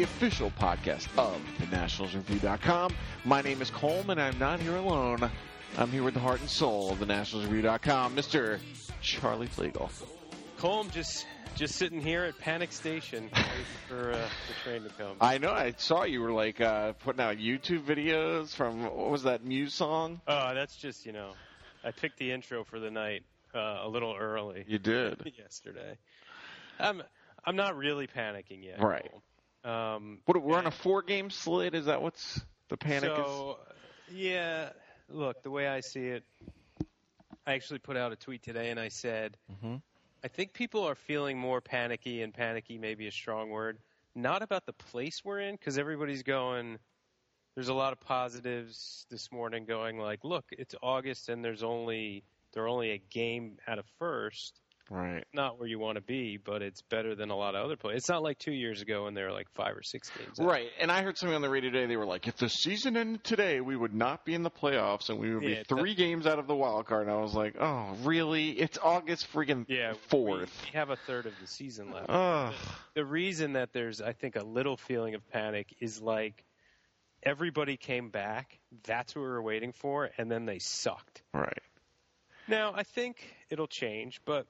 [0.00, 2.90] the official podcast of the NationalsReview.com.
[3.26, 5.30] My name is Colm, and I'm not here alone.
[5.76, 8.60] I'm here with the heart and soul of the NationalsReview.com, Mr.
[9.02, 9.90] Charlie Flegel.
[10.58, 13.50] Colm just just sitting here at Panic Station waiting
[13.88, 15.18] for uh, the train to come.
[15.20, 19.24] I know, I saw you were like uh, putting out YouTube videos from, what was
[19.24, 20.22] that Muse song?
[20.26, 21.32] Oh, that's just you know,
[21.84, 23.22] I picked the intro for the night
[23.54, 25.30] uh, a little early You did.
[25.38, 25.98] yesterday.
[26.78, 27.02] I'm
[27.44, 28.82] I'm not really panicking yet.
[28.82, 29.10] Right.
[29.64, 31.74] Um, What, we're on a four game slate?
[31.74, 33.26] Is that what's the panic is?
[33.26, 33.58] so,
[34.12, 34.70] yeah,
[35.08, 36.24] look, the way I see it,
[37.46, 39.82] I actually put out a tweet today and I said, Mhm.
[40.22, 43.78] I think people are feeling more panicky, and panicky may be a strong word,
[44.14, 46.78] not about the place we're in, because everybody's going,
[47.54, 52.22] there's a lot of positives this morning going like, look, it's August and there's only,
[52.52, 55.24] they're only a game out of first Right.
[55.32, 57.98] not where you want to be, but it's better than a lot of other places.
[57.98, 60.40] It's not like two years ago when they were like five or six games.
[60.40, 60.46] out.
[60.46, 61.86] Right, and I heard something on the radio today.
[61.86, 65.08] They were like, "If the season ended today, we would not be in the playoffs,
[65.08, 67.54] and we would be three games out of the wild card." And I was like,
[67.60, 68.50] "Oh, really?
[68.50, 70.50] It's August freaking Yeah, fourth.
[70.64, 72.06] We, we have a third of the season left.
[72.08, 72.52] Ugh.
[72.94, 76.44] the reason that there's, I think, a little feeling of panic is like
[77.22, 78.58] everybody came back.
[78.84, 81.22] That's what we were waiting for, and then they sucked.
[81.32, 81.62] Right.
[82.48, 83.16] Now I think
[83.50, 84.46] it'll change, but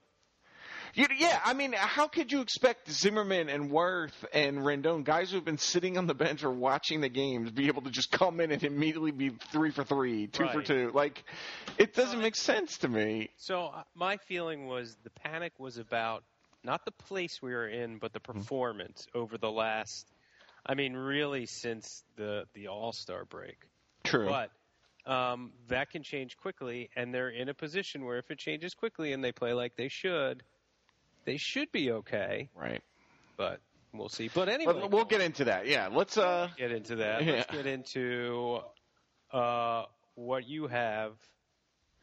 [0.94, 5.36] You, yeah, I mean, how could you expect Zimmerman and Werth and Rendon, guys who
[5.36, 8.40] have been sitting on the bench or watching the games, be able to just come
[8.40, 10.90] in and immediately be three for three, two for two?
[10.92, 11.22] Like,
[11.78, 13.30] it doesn't make sense to me.
[13.36, 16.24] So uh, my feeling was the panic was about
[16.62, 18.12] not the place we were in, but Mm-hmm.
[18.12, 20.06] the performance over the last.
[20.66, 23.56] I mean, really, since the the All Star break.
[24.04, 24.26] True.
[24.26, 24.50] But
[25.10, 29.12] um, that can change quickly, and they're in a position where if it changes quickly
[29.12, 30.42] and they play like they should,
[31.24, 32.48] they should be okay.
[32.54, 32.82] right.
[33.36, 33.60] But
[33.94, 34.28] we'll see.
[34.32, 35.66] But anyway, But we'll get into that.
[35.66, 35.88] Yeah.
[35.90, 36.18] Let's.
[36.18, 37.24] uh get into that.
[37.24, 37.32] Yeah.
[37.32, 38.60] Let's get into
[39.32, 41.12] uh, what you have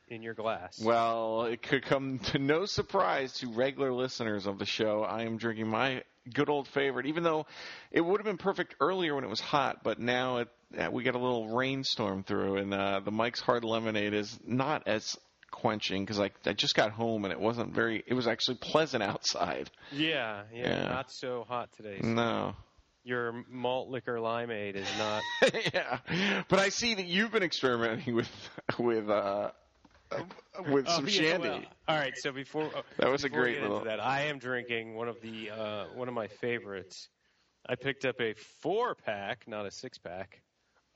[0.10, 0.82] in your glass.
[0.82, 5.04] Well, it could come to no surprise to regular listeners of the show.
[5.04, 6.04] I am drinking my
[6.34, 7.46] good old favorite, even though
[7.92, 10.48] it would have been perfect earlier when it was hot, but now it,
[10.78, 14.84] uh, we got a little rainstorm through, and uh, the Mike's Hard Lemonade is not
[14.88, 15.18] as
[15.52, 19.04] quenching because I, I just got home and it wasn't very, it was actually pleasant
[19.04, 19.70] outside.
[19.92, 20.90] yeah, yeah, Yeah.
[20.90, 22.00] not so hot today.
[22.02, 22.56] So No.
[23.04, 25.22] Your malt liquor limeade is not.
[25.74, 26.00] yeah.
[26.50, 28.30] But I see that you've been experimenting with,
[28.78, 29.52] with, uh,
[30.70, 31.48] with some Oh, yeah, shandy.
[31.50, 34.24] well, all right, so before uh, That was a before we great little- that, I
[34.24, 37.08] am drinking one of the uh, one of my favorites.
[37.66, 40.42] I picked up a four pack, not a six pack.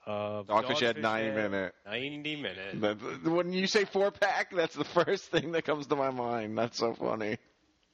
[0.04, 1.74] Of Dogfish Dogfish 90 Head minute.
[1.86, 3.24] 90 minute.
[3.24, 6.58] When you say four pack, that's the first thing that comes to my mind.
[6.58, 7.38] That's so funny.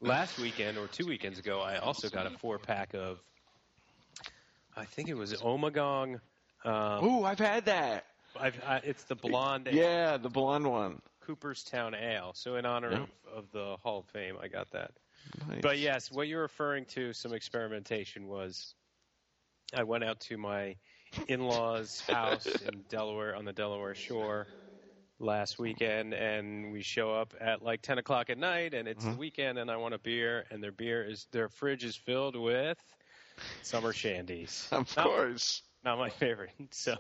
[0.00, 3.18] Last weekend or two weekends ago, I also got a four pack of.
[4.76, 6.20] I think it was Ommegang.
[6.64, 8.04] Um, Ooh, I've had that.
[8.38, 11.00] I've, I, it's the blonde ale, Yeah, the blonde one.
[11.20, 12.32] Cooperstown Ale.
[12.34, 13.02] So in honor Yeah.
[13.02, 14.92] of, of the Hall of Fame, I got that.
[15.48, 15.60] Nice.
[15.62, 18.74] But yes, what you're referring to, some experimentation was,
[19.74, 20.76] I went out to my
[21.28, 24.46] in-laws' house in Delaware on the Delaware Shore
[25.20, 29.12] last weekend, and we show up at like 10 o'clock at night, and it's the
[29.16, 32.78] weekend, and I want a beer, and their beer is their fridge is filled with
[33.62, 34.70] summer shandies.
[34.72, 35.62] of Not- course.
[35.84, 36.50] not my favorite.
[36.70, 36.96] So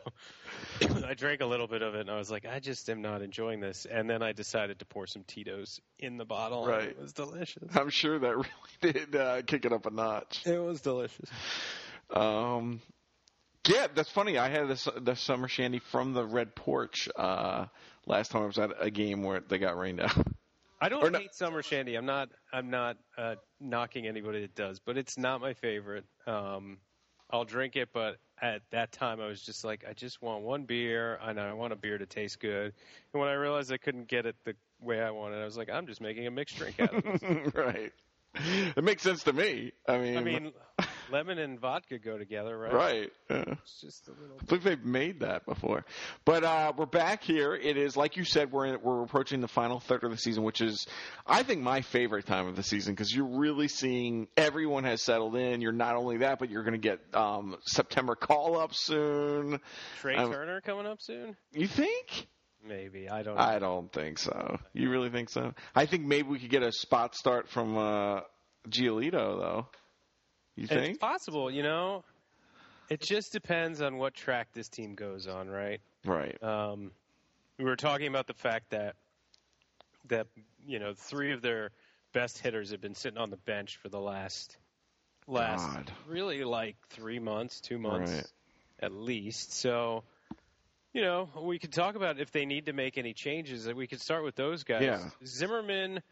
[1.06, 3.22] I drank a little bit of it, and I was like, I just am not
[3.22, 3.86] enjoying this.
[3.90, 6.62] And then I decided to pour some Tito's in the bottle.
[6.66, 6.88] and Right.
[6.88, 7.68] it was delicious.
[7.76, 8.36] I'm sure that
[8.82, 10.44] really did uh, kick it up a notch.
[10.46, 11.28] It was delicious.
[12.10, 12.80] Um,
[13.68, 14.38] yeah, that's funny.
[14.38, 17.66] I had this the summer shandy from the Red Porch uh,
[18.06, 20.16] last time I was at a game where they got rained out.
[20.80, 21.96] I don't no- hate summer shandy.
[21.96, 22.28] I'm not.
[22.52, 26.04] I'm not uh, knocking anybody that does, but it's not my favorite.
[26.26, 26.78] Um,
[27.30, 30.64] I'll drink it, but at that time I was just like, I just want one
[30.64, 32.72] beer, and I want a beer to taste good.
[33.12, 35.68] And when I realized I couldn't get it the way I wanted, I was like,
[35.68, 37.54] I'm just making a mixed drink out of it.
[37.54, 37.92] right.
[38.76, 39.72] It makes sense to me.
[39.86, 40.52] I mean, I mean,
[41.10, 42.72] lemon and vodka go together, right?
[42.72, 43.12] right.
[43.30, 43.44] Yeah.
[43.62, 44.36] It's just a little.
[44.40, 45.84] I believe they've made that before.
[46.24, 47.54] But uh, we're back here.
[47.54, 50.42] It is like you said, we're in, we're approaching the final third of the season,
[50.44, 50.86] which is
[51.26, 55.36] I think my favorite time of the season because you're really seeing everyone has settled
[55.36, 55.60] in.
[55.60, 59.60] You're not only that, but you're going to get um, September call up soon.
[60.00, 61.36] Trea I'm- Turner coming up soon.
[61.52, 62.28] You think?
[62.66, 63.08] maybe.
[63.08, 63.36] I don't.
[63.36, 63.42] know.
[63.42, 64.58] I don't think so.
[64.72, 65.54] You really think so?
[65.74, 68.20] I think maybe we could get a spot start from uh,
[68.68, 69.66] Giolito, though.
[70.58, 71.00] You It's think?
[71.00, 72.02] possible, you know.
[72.90, 75.80] It just depends on what track this team goes on, right?
[76.04, 76.42] Right.
[76.42, 76.90] Um,
[77.58, 78.96] we were talking about the fact that
[80.08, 80.26] that
[80.66, 81.70] you know three of their
[82.12, 84.56] best hitters have been sitting on the bench for the last
[85.28, 85.92] last God.
[86.08, 88.26] really like three months, two months Right.
[88.80, 89.52] at least.
[89.52, 90.02] So,
[90.92, 93.72] you know, we could talk about if they need to make any changes.
[93.72, 94.82] We could start with those guys.
[94.82, 95.10] Yeah.
[95.24, 96.02] Zimmerman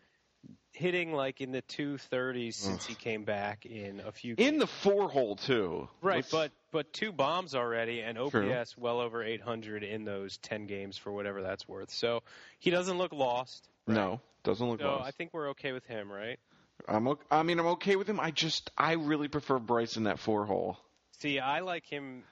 [0.76, 5.08] hitting like in the 230s since he came back in a few In the four
[5.08, 5.88] hole too.
[6.02, 8.64] Right, Let's- but but two bombs already, and OPS True.
[8.76, 11.90] well over 800 in those 10 games for whatever that's worth.
[11.90, 12.22] So
[12.58, 13.68] he doesn't look lost.
[13.86, 14.80] no, doesn't look.
[14.80, 15.06] So lost.
[15.08, 16.38] I think we're okay with him, right?
[16.86, 17.08] I'm.
[17.08, 18.20] o- I mean, I'm okay with him.
[18.20, 20.76] I just, I really prefer Bryce in that four hole.
[21.20, 22.22] See, I like him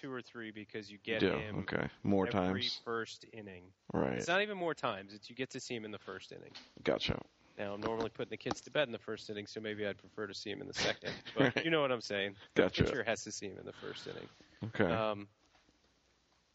[0.00, 1.36] two or three because you get Yeah.
[1.36, 1.88] him Okay.
[2.04, 2.80] More every times.
[2.84, 3.64] first inning.
[3.92, 4.12] Right.
[4.12, 6.52] It's not even more times; it's you get to see him in the first inning.
[6.84, 7.20] Gotcha.
[7.60, 9.98] Now, I'm normally putting the kids to bed in the first inning, so maybe I'd
[9.98, 11.12] prefer to see him in the second.
[11.36, 11.64] But Right.
[11.64, 12.36] you know what I'm saying.
[12.54, 12.84] Gotcha.
[12.84, 14.28] Pitcher has to see him in the first inning.
[14.64, 14.90] Okay.
[14.90, 15.28] Um,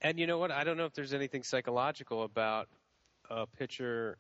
[0.02, 0.50] and you know what?
[0.50, 2.70] I don't know if there's anything psychological about
[3.30, 4.18] a pitcher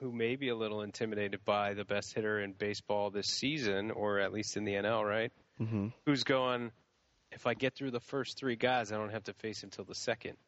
[0.00, 4.18] who may be a little intimidated by the best hitter in baseball this season, or
[4.18, 5.32] at least in the NL, right?
[5.58, 6.70] hmm Who's going,
[7.30, 9.84] if I get through the first three guys, I don't have to face him till
[9.84, 10.38] the second.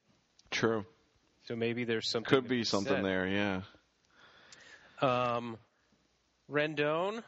[0.50, 0.86] True.
[1.46, 2.30] So maybe there's something.
[2.40, 3.04] Could be something said.
[3.04, 3.26] there.
[3.26, 3.60] Yeah.
[5.02, 5.58] Um,
[6.50, 7.22] Rendon,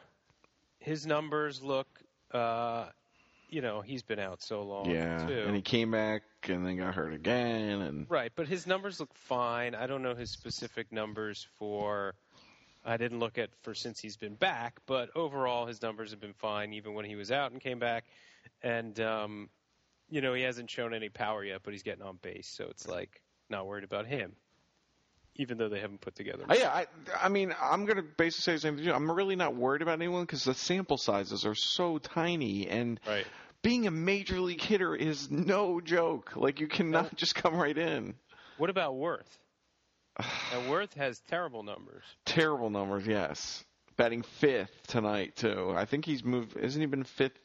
[0.79, 1.87] his numbers look,
[2.31, 2.85] uh,
[3.49, 4.89] you know, he's been out so long.
[4.89, 5.25] Yeah.
[5.25, 5.43] too.
[5.45, 7.81] And he came back and then got hurt again.
[7.81, 9.75] And Right, but his numbers look fine.
[9.75, 12.15] I don't know his specific numbers for.
[12.85, 16.33] I didn't look at for since he's been back, but overall his numbers have been
[16.33, 18.05] fine, even when he was out and came back.
[18.61, 19.49] And um,
[20.09, 22.87] you know he hasn't shown any power yet, but he's getting on base, so it's
[22.87, 24.33] like not worried about him,
[25.37, 26.43] even though they haven't put together.
[26.49, 26.85] Uh, yeah, I,
[27.21, 28.89] I mean, I'm going to basically say the same thing.
[28.89, 33.25] I'm really not worried about anyone because the sample sizes are so tiny, and Right.
[33.61, 36.35] being a major league hitter is no joke.
[36.35, 38.15] Like you cannot just come right in.
[38.57, 39.27] What about Werth?
[40.19, 42.03] now Werth has terrible numbers.
[42.25, 43.63] Terrible numbers, yes.
[43.97, 45.73] Batting fifth tonight too.
[45.75, 46.55] I think he's moved.
[46.57, 47.37] Isn't he been fifth,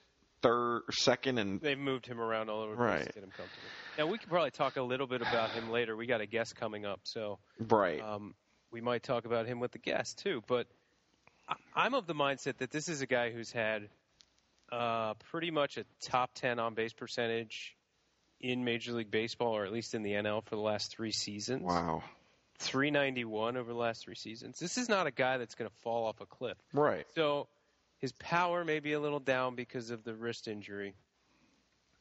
[0.42, 3.06] third, second, and They've moved him around all over the place Right.
[3.06, 3.68] to get him comfortable.
[3.98, 5.96] Now we could probably talk a little bit about him later.
[5.96, 8.00] We got a guest coming up, so right?
[8.00, 8.34] Um,
[8.70, 10.66] we might talk about him with the guest too, but
[11.48, 13.88] I- I'm of the mindset that this is a guy who's had
[14.70, 17.76] uh, pretty much a top 10 on base percentage
[18.40, 21.62] in Major League Baseball, or at least in the NL, for the last three seasons.
[21.62, 22.02] wow.
[22.58, 24.58] 391 over the last three seasons.
[24.58, 26.56] This is not a guy that's going to fall off a cliff.
[26.72, 27.06] Right.
[27.14, 27.48] So
[28.02, 30.92] his power may be a little down because of the wrist injury.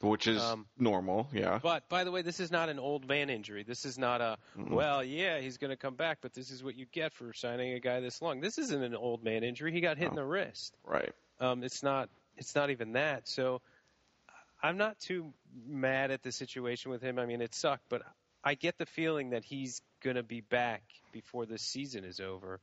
[0.01, 1.29] Which is Um, normal.
[1.31, 1.59] Yeah.
[1.61, 3.61] But by the way, this is not an old man injury.
[3.61, 6.75] This is not a well, yeah, he's going to come back, but this is what
[6.75, 8.41] you get for signing a guy this long.
[8.41, 9.71] This isn't an old man injury.
[9.71, 10.75] He got hit in the wrist.
[10.83, 11.13] Right.
[11.39, 12.09] Um, it's not.
[12.35, 13.27] It's not even that.
[13.27, 13.61] So
[14.63, 15.31] I'm not too
[15.67, 17.19] mad at the situation with him.
[17.19, 18.01] I mean, it sucked, but
[18.43, 20.81] I get the feeling that he's going to be back
[21.11, 22.59] before this season is over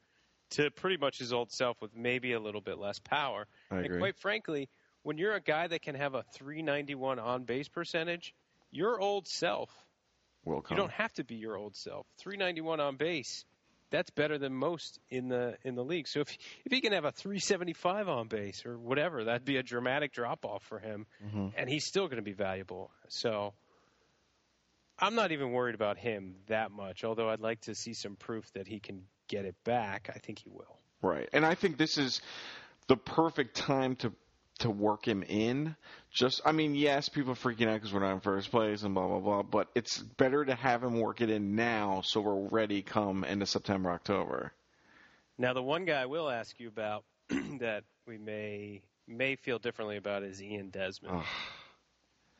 [0.50, 3.46] to pretty much his old self with maybe a little bit less power.
[3.70, 3.98] I And agree.
[3.98, 4.68] quite frankly,
[5.02, 8.34] when you're a guy that can have a 391 on base percentage,
[8.70, 9.70] your old self,
[10.44, 12.06] Will you don't have to be your old self.
[12.18, 13.44] 391 on base,
[13.90, 16.06] that's better than most in the in the league.
[16.08, 19.62] So if if he can have a 375 on base or whatever, that'd be a
[19.62, 21.48] dramatic drop off for him, Mm-hmm.
[21.56, 22.90] and he's still going to be valuable.
[23.08, 23.54] So
[24.98, 27.04] I'm not even worried about him that much.
[27.04, 30.10] Although I'd like to see some proof that he can get it back.
[30.14, 30.78] I think he will.
[31.02, 31.28] Right.
[31.32, 32.20] And I think this is
[32.88, 34.12] the perfect time to
[34.58, 35.76] to work him in.
[36.10, 38.92] Just, I mean, yes, people are freaking out because we're not in first place and
[38.94, 39.42] blah blah blah.
[39.42, 43.46] But it's better to have him work it in now, so we're ready come into
[43.46, 44.52] September, October.
[45.38, 49.96] Now, the one guy I will ask you about that we may may feel differently
[49.96, 51.18] about is Ian Desmond.
[51.18, 51.24] Ugh.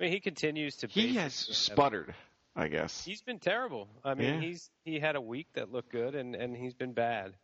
[0.01, 0.89] I mean, he continues to.
[0.89, 2.15] He has basically- sputtered,
[2.61, 3.05] I guess.
[3.05, 3.89] He's been terrible.
[4.05, 4.41] I mean, Yeah.
[4.41, 7.35] he's he had a week that looked good, and and he's been bad,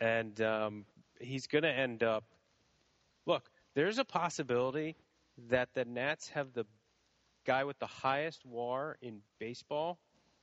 [0.00, 0.86] and um,
[1.20, 2.24] he's going to end up.
[3.26, 4.96] Look, there's a possibility
[5.50, 6.64] that the Nats have the
[7.46, 9.98] guy with the highest WAR in baseball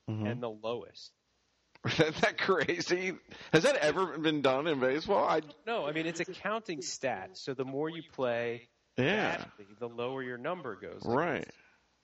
[0.10, 0.26] Mm-hmm.
[0.26, 1.12] and the lowest.
[1.86, 3.14] Isn't that crazy?
[3.54, 5.24] Has that ever been done in baseball?
[5.28, 7.30] I No, I mean it's a counting stat.
[7.34, 9.38] So the more you play, yeah.
[9.38, 11.02] badly, the lower your number goes.
[11.06, 11.48] Right.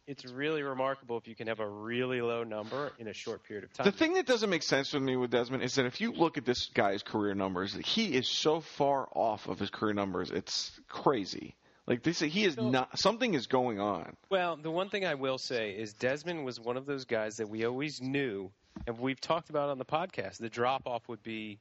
[0.07, 3.65] It's really remarkable if you can have a really low number in a short period
[3.65, 3.85] of time.
[3.85, 6.37] The thing that doesn't make sense with me with Desmond is that if you look
[6.37, 10.31] at this guy's career numbers, he is so far off of his career numbers.
[10.31, 11.55] It's crazy.
[11.85, 12.97] Like this, he is So- not.
[12.97, 14.15] Something is going on.
[14.29, 17.49] Well, the one thing I will say is Desmond was one of those guys that
[17.49, 18.51] we always knew
[18.85, 21.59] and we've talked about on the podcast, the drop off would be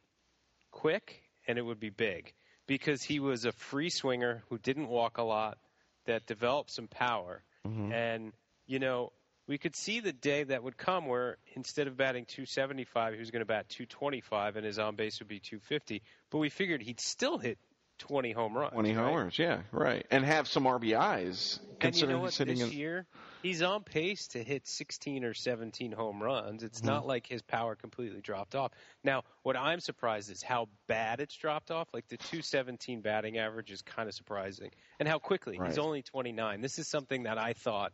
[0.70, 2.32] quick and it would be big
[2.66, 5.58] because he was a free swinger who didn't walk a lot,
[6.04, 7.92] that developed some power, Mm-hmm.
[7.92, 8.32] and
[8.66, 9.12] you know
[9.48, 13.30] we could see the day that would come where instead of batting 275, he was
[13.30, 16.02] going to bat 225 and his on base would be 250.
[16.30, 17.58] But we figured he'd still hit
[17.98, 18.72] 20 home runs.
[18.72, 19.04] 20 right?
[19.04, 20.06] homers, yeah, right.
[20.10, 22.34] And have some RBIs, And you know what?
[22.34, 22.72] he's this in.
[22.72, 23.06] year,
[23.42, 26.62] he's on pace to hit 16 or 17 home runs.
[26.62, 28.72] It's not like his power completely dropped off.
[29.04, 31.88] Now, what I'm surprised is how bad it's dropped off.
[31.92, 35.58] Like the 217 batting average is kind of surprising, and how quickly.
[35.58, 35.68] Right.
[35.68, 36.60] He's only 29.
[36.60, 37.92] This is something that I thought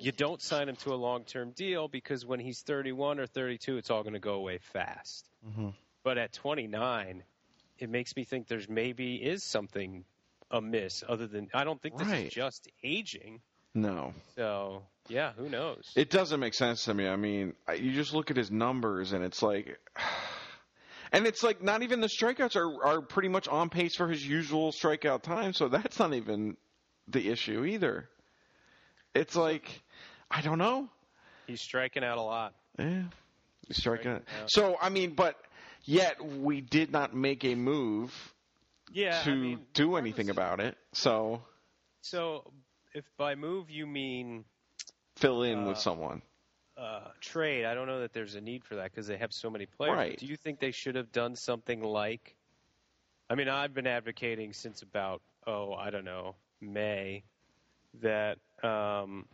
[0.00, 3.90] you don't sign him to a long-term deal because when he's 31 or 32, it's
[3.90, 5.28] all going to go away fast.
[5.46, 5.68] Mm-hmm.
[6.04, 7.24] But at 29,
[7.78, 10.04] it makes me think there's maybe is something
[10.50, 12.26] amiss other than I don't think this Right.
[12.26, 13.40] is just aging.
[13.74, 14.14] No.
[14.34, 15.92] So yeah, who knows?
[15.96, 17.06] It doesn't make sense to me.
[17.08, 19.78] I mean, I- you just look at his numbers, and it's like,
[21.12, 24.26] and it's like not even the strikeouts are are pretty much on pace for his
[24.26, 25.52] usual strikeout time.
[25.52, 26.56] So that's not even
[27.08, 28.08] the issue either.
[29.14, 29.82] It's like,
[30.30, 30.88] I don't know.
[31.46, 32.54] He's striking out a lot.
[32.78, 33.04] Yeah,
[33.66, 34.24] he's striking it.
[34.42, 34.50] out.
[34.50, 35.36] So I mean, but
[35.88, 38.34] yet we did not make a move
[38.92, 40.76] Yeah, to I mean, do anything about it.
[40.92, 41.42] So
[42.02, 42.52] So
[42.94, 44.44] if by move you mean
[45.16, 46.22] fill in with Uh, someone.
[46.76, 49.50] uh, trade, I don't know that there's a need for that because they have so
[49.50, 49.96] many players.
[49.96, 50.18] Right.
[50.18, 52.36] Do you think they should have done something like?
[53.30, 57.24] I mean, I've been advocating since about oh, I don't know, May,
[58.02, 59.26] that um,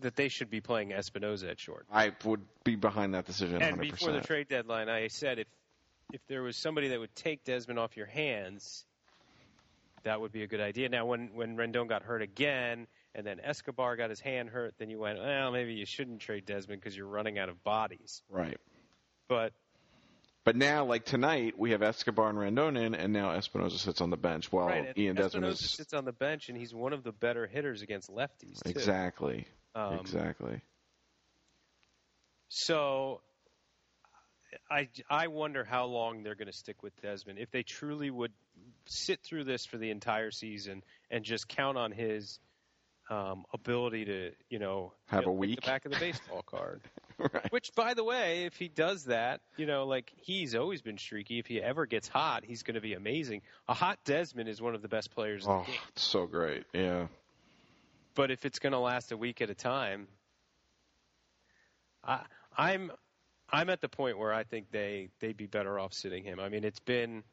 [0.00, 1.86] that they should be playing Espinosa at short.
[1.90, 3.62] I would be behind that decision.
[3.62, 3.80] And 100%.
[3.80, 5.46] before the trade deadline, I said if
[6.12, 8.84] if there was somebody that would take Desmond off your hands,
[10.02, 10.88] that would be a good idea.
[10.88, 14.90] Now, when when Rendon got hurt again, and then Escobar got his hand hurt, then
[14.90, 18.22] you went, well, maybe you shouldn't trade Desmond because you're running out of bodies.
[18.28, 18.58] right.
[19.28, 19.52] But
[20.44, 24.10] But now, like tonight, we have Escobar and Rendon in, and now Espinosa sits on
[24.10, 26.92] the bench while right, Ian Desmond Espinosa is sits on the bench, and he's one
[26.92, 28.62] of the better hitters against lefties.
[28.62, 28.70] Too.
[28.70, 30.60] exactly, Um, exactly.
[32.48, 33.20] So
[34.70, 37.38] I, I wonder how long they're going to stick with Desmond.
[37.38, 38.32] If they truly would
[38.86, 42.40] sit through this for the entire season and just count on his
[43.08, 45.60] um, ability to, you know, Have you know, a week.
[45.60, 46.80] the back of the baseball card.
[47.18, 47.52] right.
[47.52, 51.38] Which, by the way, if he does that, you know, like he's always been streaky.
[51.38, 53.42] If he ever gets hot, he's going to be amazing.
[53.68, 55.80] A hot Desmond is one of the best players in Oh, the game.
[55.90, 56.64] it's so great.
[56.72, 57.06] Yeah.
[58.20, 60.06] But if it's going to last a week at a time,
[62.04, 62.20] I,
[62.54, 62.92] I'm
[63.50, 66.38] I'm at the point where I think they they'd be better off sitting him.
[66.38, 67.24] I mean, it's been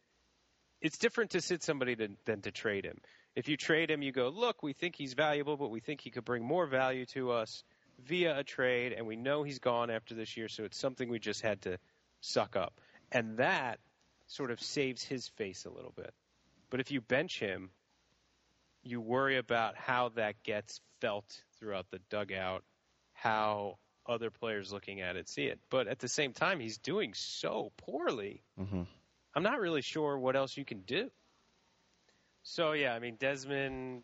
[0.79, 3.01] it's different to sit somebody than, than to trade him.
[3.36, 6.10] If you trade him, you go, look, we think he's valuable, but we think he
[6.10, 7.65] could bring more value to us
[8.06, 11.20] via a trade, and we know he's gone after this year, so it's something we
[11.20, 11.79] just had to
[12.22, 12.79] suck up.
[13.12, 13.82] And that
[14.27, 16.13] sort of saves his face a little bit.
[16.70, 17.72] But if you bench him,
[18.89, 22.63] you worry about how that gets felt throughout the dugout,
[23.13, 23.77] how
[24.08, 25.60] other players looking at it see it.
[25.70, 28.44] But at the same time, he's doing so poorly.
[28.58, 28.84] hmm
[29.36, 31.12] I'm not really sure what else you can do.
[32.44, 34.03] So yeah, I mean Desmond.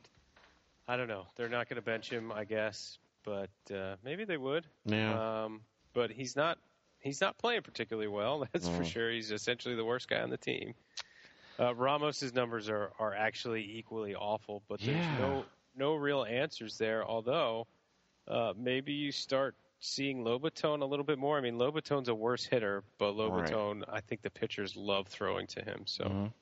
[0.87, 1.25] I don't know.
[1.35, 4.67] They're not going to bench him, I guess, but uh, maybe they would.
[4.85, 5.45] Yeah.
[5.45, 5.61] Um,
[5.93, 6.59] but he's not.
[6.99, 8.47] He's not playing particularly well.
[8.53, 9.09] That's for sure.
[9.11, 10.73] He's essentially the worst guy on the team.
[11.59, 15.17] Uh, Ramos's numbers are are actually equally awful, but there's Yeah.
[15.19, 15.45] no
[15.75, 17.05] no real answers there.
[17.05, 17.67] Although
[18.27, 21.37] uh, maybe you start seeing Lobaton a little bit more.
[21.37, 25.61] I mean, Lobaton's a worse hitter, but Lobaton, I think the pitchers love throwing to
[25.61, 25.81] him.
[25.85, 26.33] So Mhm.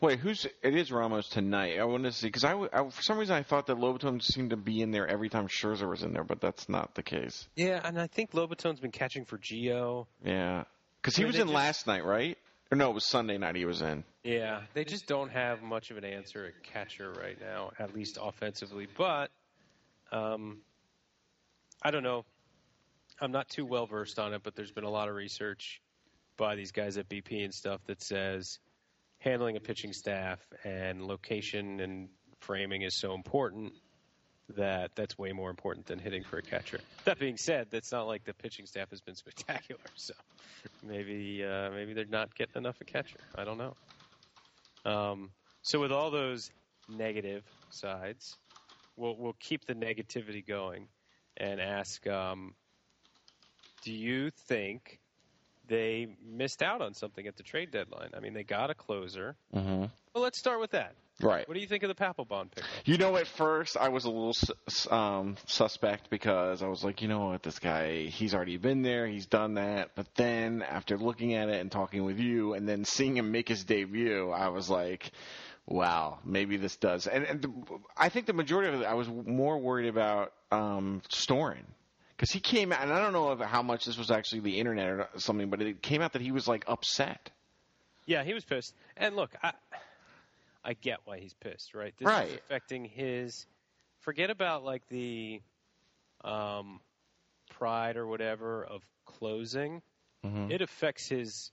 [0.00, 0.46] Wait, who's?
[0.62, 1.78] It is Ramos tonight.
[1.78, 4.50] I want to see because I, I- for some reason I thought that Lobaton seemed
[4.50, 7.46] to be in there every time Scherzer was in there, but that's not the case.
[7.54, 10.06] yeah, and I think Lobaton's been catching for Gio.
[10.24, 10.64] Yeah,
[11.00, 12.36] because he was in just- last night, right?
[12.70, 13.56] Or no, it was Sunday night.
[13.56, 14.04] He was in.
[14.24, 18.18] Yeah, they just don't have much of an answer at catcher right now, at least
[18.20, 18.86] offensively.
[18.96, 19.30] But
[20.12, 20.58] um,
[21.82, 22.24] I don't know.
[23.20, 25.80] I'm not too well versed on it, but there's been a lot of research
[26.36, 28.58] by these guys at BP and stuff that says
[29.18, 32.08] handling a pitching staff and location and
[32.40, 33.72] framing is so important
[34.56, 36.80] that that's way more important than hitting for a catcher.
[37.04, 39.80] That being said, that's not like the pitching staff has been spectacular.
[39.94, 40.14] So
[40.82, 43.20] maybe uh, maybe they're not getting enough a catcher.
[43.34, 43.74] I don't know.
[44.84, 45.30] Um,
[45.62, 46.50] so with all those
[46.88, 48.36] negative sides,
[48.96, 50.88] we'll we'll keep the negativity going
[51.36, 52.54] and ask: um,
[53.82, 54.98] Do you think
[55.68, 58.10] they missed out on something at the trade deadline?
[58.16, 59.36] I mean, they got a closer.
[59.54, 59.68] Mm-hmm.
[59.68, 60.94] Well, Well, let's start with that.
[61.20, 61.48] Right.
[61.48, 62.70] What do you think of the Papelbon pickup?
[62.84, 64.34] You know, at first I was a little
[64.90, 69.06] um, suspect because I was like, you know what, this guy, he's already been there,
[69.06, 69.90] he's done that.
[69.96, 73.48] But then after looking at it and talking with you, and then seeing him make
[73.48, 75.10] his debut, I was like,
[75.66, 77.08] wow, maybe this does.
[77.08, 77.52] And, and the,
[77.96, 81.64] I think the majority of it, I was more worried about um, Storen.
[82.16, 84.88] Because he came out, and I don't know how much this was actually the internet
[84.88, 87.30] or something, but it came out that he was like upset.
[88.06, 88.74] Yeah, he was pissed.
[88.96, 89.52] And look, I
[90.68, 91.94] I get why he's pissed, right?
[91.96, 92.28] This Right.
[92.28, 93.46] is affecting his
[94.00, 95.40] forget about like the
[96.22, 96.80] um
[97.48, 99.80] pride or whatever of closing.
[100.22, 100.50] Mhm.
[100.50, 101.50] It affects his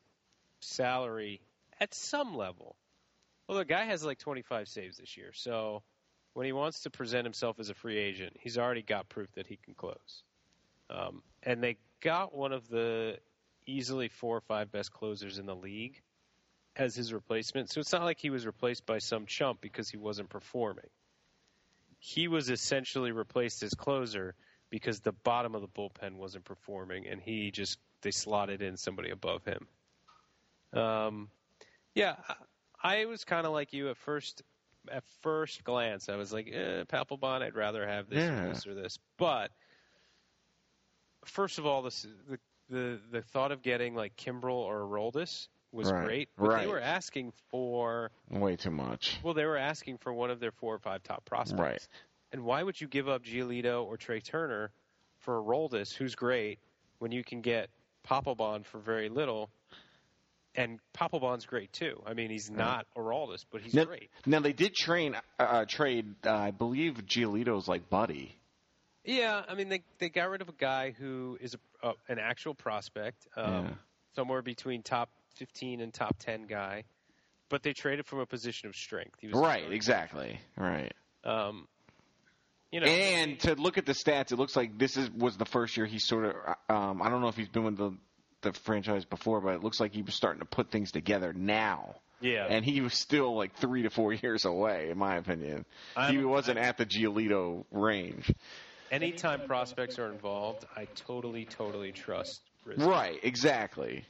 [0.60, 1.40] salary
[1.80, 2.76] at some level.
[3.48, 5.82] Well, the guy has like 25 saves this year, so
[6.34, 9.48] when he wants to present himself as a free agent, he's already got proof that
[9.48, 10.24] he can close.
[10.90, 13.18] Um, and they got one of the
[13.66, 16.02] easily four or five best closers in the league
[16.76, 17.70] as his replacement.
[17.70, 20.90] So it's not like he was replaced by some chump because he wasn't performing.
[22.00, 24.36] He was essentially replaced as closer
[24.70, 29.10] because the bottom of the bullpen wasn't performing, and he just they slotted in somebody
[29.10, 29.68] above him.
[30.80, 31.30] Um,
[31.94, 32.16] yeah,
[32.84, 34.44] I, was kind of like you at first.
[34.92, 38.44] At first glance, I was like, eh, Papelbon, I'd rather have this Yeah.
[38.44, 39.00] or this or this.
[39.18, 39.50] But
[41.26, 42.38] first of all, this the
[42.70, 46.62] the the thought of getting like Kimbrel or Aroldis was Right, great, but right.
[46.62, 49.20] they were asking for Way too much.
[49.24, 51.60] well, they were asking for one of their four or five top prospects.
[51.62, 51.88] Right.
[52.32, 54.72] And why would you give up Giolito or Trea Turner
[55.20, 56.60] for Aroldis, who's great,
[57.00, 57.70] when you can get
[58.08, 59.50] Papelbon for very little?
[60.58, 62.02] And Papelbon's great too.
[62.06, 64.10] I mean, he's not Aroldis, but he's Now, great.
[64.26, 66.16] now they did train uh, trade.
[66.26, 68.34] Uh, I believe Giolito's like Buddy.
[69.04, 72.20] Yeah, I mean, they they got rid of a guy who is a, uh, an
[72.20, 73.74] actual prospect, um, Yeah.
[74.16, 76.84] somewhere between top 15 and top 10 guy,
[77.50, 79.18] but they traded from a position of strength.
[79.22, 79.72] He was Right.
[79.72, 80.40] Exactly.
[80.58, 80.94] Right.
[81.24, 81.68] Um,
[82.72, 85.46] you know, And to look at the stats, it looks like this is was the
[85.46, 86.36] first year he sort of.
[86.76, 87.96] Um, I don't know if he's been with the
[88.42, 91.96] the franchise before, but it looks like he was starting to put things together now.
[92.22, 95.66] yeah, And he was still like three to four years away, in my opinion.
[95.96, 98.32] he I'm- wasn't at the Giolito range.
[98.92, 102.88] anytime prospects are involved, I totally, totally trust Rizzo.
[102.88, 104.06] Right, exactly.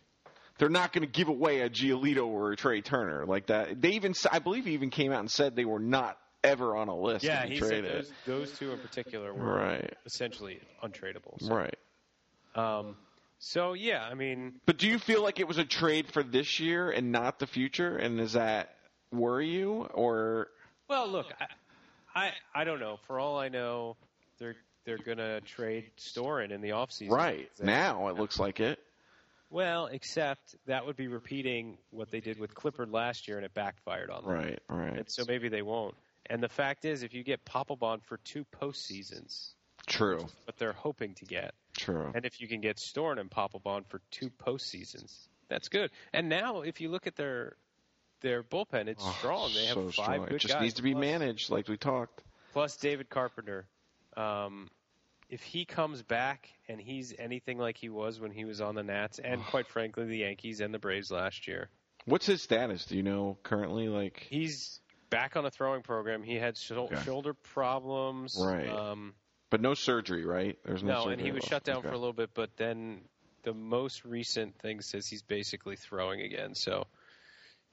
[0.57, 3.81] They're not going to give away a Giolito or a Trea Turner like that.
[3.81, 6.87] They even, I believe, he even came out and said they were not ever on
[6.87, 7.91] a list Yeah, to be he said traded.
[7.97, 11.49] those, those two in particular were Right, essentially untradables.
[11.49, 11.75] right.
[12.55, 12.95] Um,
[13.39, 16.59] so yeah, I mean, But do you feel like it was a trade for this
[16.59, 17.97] year and not the future?
[17.97, 18.73] And does that
[19.11, 19.83] worry you?
[19.93, 20.47] Or
[20.87, 21.25] well, look,
[22.15, 22.97] I, I, I don't know.
[23.07, 23.97] For all I know,
[24.39, 27.09] they're they're gonna trade Storen in the offseason.
[27.11, 28.79] right now it looks like it.
[29.49, 33.53] Well, except that would be repeating what they did with Clippard last year, and it
[33.53, 34.31] backfired on them.
[34.34, 34.97] Right, right.
[34.97, 35.95] And so maybe they won't.
[36.27, 39.51] And the fact is, if you get Papelbon for two postseasons,
[39.86, 42.12] True, what they're hoping to get, true.
[42.15, 45.91] and if you can get Storen and Papelbon for two postseasons, that's good.
[46.12, 47.55] And now, if you look at their
[48.21, 49.51] their bullpen, it's Oh, strong.
[49.53, 50.25] They have so five strong.
[50.25, 50.62] good It just guys.
[50.63, 52.23] needs to be plus, managed, like we talked.
[52.53, 53.67] Plus David Carpenter.
[54.17, 54.69] Um,
[55.29, 58.83] if he comes back and he's anything like he was when he was on the
[58.83, 61.69] Nats, and quite frankly, the Yankees and the Braves last year,
[62.07, 62.85] What's his status?
[62.85, 63.88] Do you know currently?
[63.88, 66.21] Like, he's back on a throwing program.
[66.21, 67.01] He had shou- Okay.
[67.03, 68.38] shoulder problems.
[68.39, 68.69] Right.
[68.69, 69.15] Um,
[69.49, 70.55] but no surgery, right?
[70.65, 71.05] There's no.
[71.05, 71.88] no, and he was shut down Okay.
[71.88, 73.01] for a little bit, but then
[73.41, 76.53] the most recent thing says he's basically throwing again.
[76.53, 76.85] So,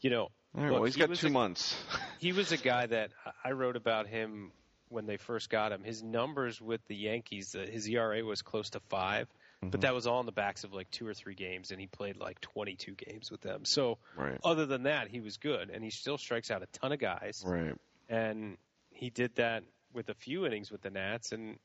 [0.00, 1.74] you know, right, look, well, he's he got two a- months.
[2.18, 3.10] he was a guy that
[3.44, 4.52] I wrote about him
[4.92, 5.82] when they first got him.
[5.82, 9.26] His numbers with the Yankees, uh, his ERA was close to 5
[9.62, 9.70] Mm-hmm.
[9.70, 11.86] but that was all on the backs of like two or three games, and he
[11.86, 13.64] played like 22 games with them.
[13.64, 16.90] So, right, other than that, he was good, and he still strikes out a ton
[16.90, 17.44] of guys.
[17.46, 17.76] right.
[18.08, 18.56] and
[18.90, 19.62] he did that
[19.94, 21.30] with a few innings with the Nats.
[21.30, 21.58] And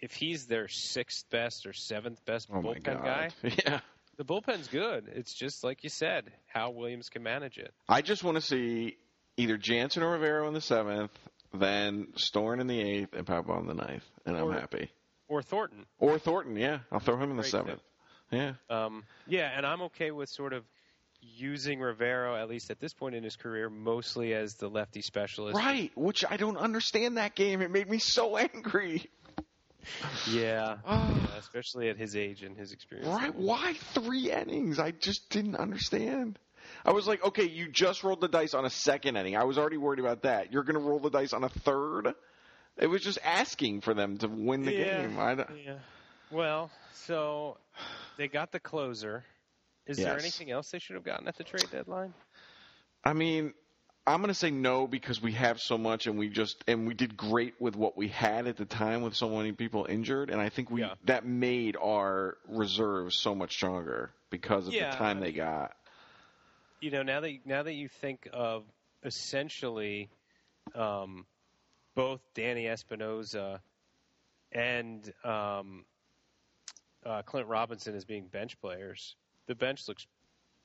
[0.00, 3.80] if he's their sixth best or seventh best Oh bullpen guy, Yeah.
[4.16, 5.08] the bullpen's good.
[5.14, 7.72] It's just like you said, how Williams can manage it.
[7.88, 8.96] I just want to see
[9.36, 11.12] either Jansen or Rivero in the seventh,
[11.52, 14.90] then Storen in the eighth, and Papel in the ninth, and I'm Or- happy.
[15.28, 15.84] Or Thornton.
[15.98, 17.82] Or Thornton, yeah, I'll throw him in the Great seventh.
[18.30, 20.64] Yeah, Um, yeah, and I'm okay with sort of
[21.20, 25.56] using Rivero, at least at this point in his career, mostly as the lefty specialist.
[25.56, 25.90] right.
[25.96, 27.60] Which I don't understand that game.
[27.60, 29.06] It made me so angry.
[30.30, 30.78] Yeah.
[30.88, 33.08] Yeah, especially at his age and his experience.
[33.08, 33.34] Right?
[33.34, 34.78] Why three innings?
[34.78, 36.38] I just didn't understand.
[36.84, 39.36] I was like, okay, you just rolled the dice on a second inning.
[39.36, 40.52] I was already worried about that.
[40.52, 42.14] You're going to roll the dice on a third?
[42.76, 45.02] It was just asking for them to win the Yeah.
[45.02, 45.18] game.
[45.18, 45.78] I don't, Yeah.
[46.30, 47.56] Well, so
[48.16, 49.24] they got the closer.
[49.86, 52.12] Is there anything else they should have gotten at the trade deadline?
[53.02, 53.54] I mean,
[54.06, 56.94] I'm going to say no because we have so much and we just and we
[56.94, 60.40] did great with what we had at the time with so many people injured and
[60.40, 60.94] I think we Yeah.
[61.04, 65.74] that made our reserves so much stronger because of Yeah, the time they got.
[66.80, 68.64] You know now that now that you think of
[69.04, 70.10] essentially
[70.74, 71.26] um,
[71.94, 73.60] both Danny Espinosa
[74.52, 75.84] and um,
[77.04, 80.06] uh, Clint Robinson as being bench players, the bench looks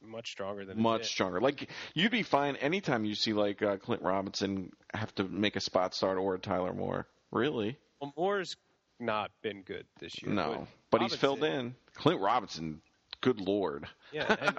[0.01, 1.39] much stronger than it Much stronger.
[1.39, 5.59] Like you'd be fine anytime you see like uh, Clint Robinson have to make a
[5.59, 7.07] spot start or Tyler Moore.
[7.31, 7.77] Really?
[7.99, 8.55] Well, Moore's
[8.99, 10.31] not been good this year.
[10.31, 11.75] No, but he's filled in.
[11.95, 12.81] Clint Robinson,
[13.21, 13.87] good lord.
[14.11, 14.57] Yeah, and,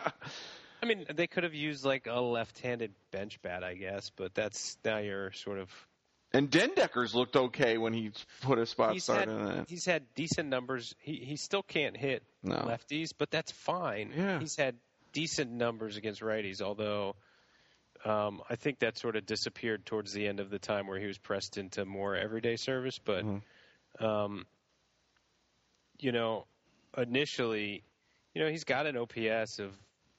[0.84, 4.76] I mean they could have used like a left-handed bench bat, I guess, but that's
[4.84, 5.70] now you're sort of
[6.34, 8.10] And den Dekker's looked okay when he
[8.42, 9.68] put a spot he's start had in it.
[9.68, 10.94] he's had decent numbers.
[10.98, 12.56] He he still can't hit No.
[12.56, 14.12] lefties, but that's fine.
[14.14, 14.38] Yeah.
[14.40, 14.74] He's had
[15.14, 17.16] decent numbers against righties, although
[18.04, 21.06] um, I think that sort of disappeared towards the end of the time where he
[21.06, 22.98] was pressed into more everyday service.
[22.98, 23.42] But Mhm.
[24.00, 24.44] um,
[25.98, 26.44] you know,
[26.98, 27.84] initially,
[28.34, 29.72] you know, he's got an OPS of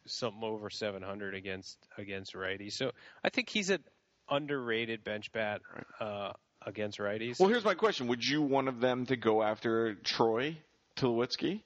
[0.07, 2.73] something over 700 against against righties.
[2.73, 2.91] So
[3.23, 3.83] I think he's an
[4.29, 5.61] underrated bench bat
[5.99, 6.33] uh,
[6.65, 7.39] against righties.
[7.39, 10.57] Well, here's my question: Would you one of them to go after Troy
[10.95, 11.61] Tulowitzki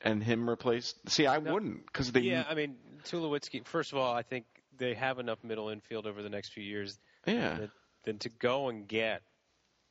[0.00, 0.94] and him replace?
[1.08, 1.52] See, I No.
[1.54, 2.20] wouldn't because they.
[2.20, 3.66] Yeah, I mean, Tulowitzki.
[3.66, 4.44] First of all, I think
[4.76, 7.58] they have enough middle infield over the next few years yeah,
[8.04, 9.22] than to go and get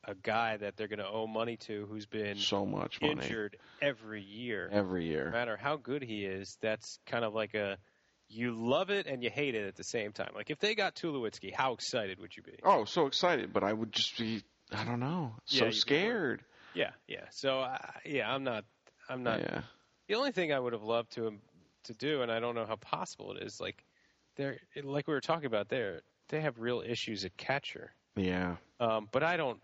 [0.05, 3.57] a guy that they're going to owe money to who's been so much money injured
[3.81, 4.69] every year.
[4.71, 7.77] every year, No matter how good he is, that's kind of like a
[8.29, 10.31] you love it and you hate it at the same time.
[10.35, 12.53] Like if they got Tulowitzki, how excited would you be?
[12.63, 14.43] Oh, so excited, but I would just be.
[14.71, 15.35] I don't know.
[15.45, 16.43] So be scared.
[16.73, 17.25] Yeah, yeah.
[17.31, 18.65] So uh, yeah, I'm not.
[19.07, 19.39] I'm not.
[19.39, 19.61] Yeah.
[20.07, 21.37] The only thing I would have loved to
[21.85, 23.83] to do, and I don't know how possible it is, like
[24.35, 26.01] they're like we were talking about there.
[26.29, 28.55] They have real issues at catcher, Yeah.
[28.79, 29.59] um, but I don't.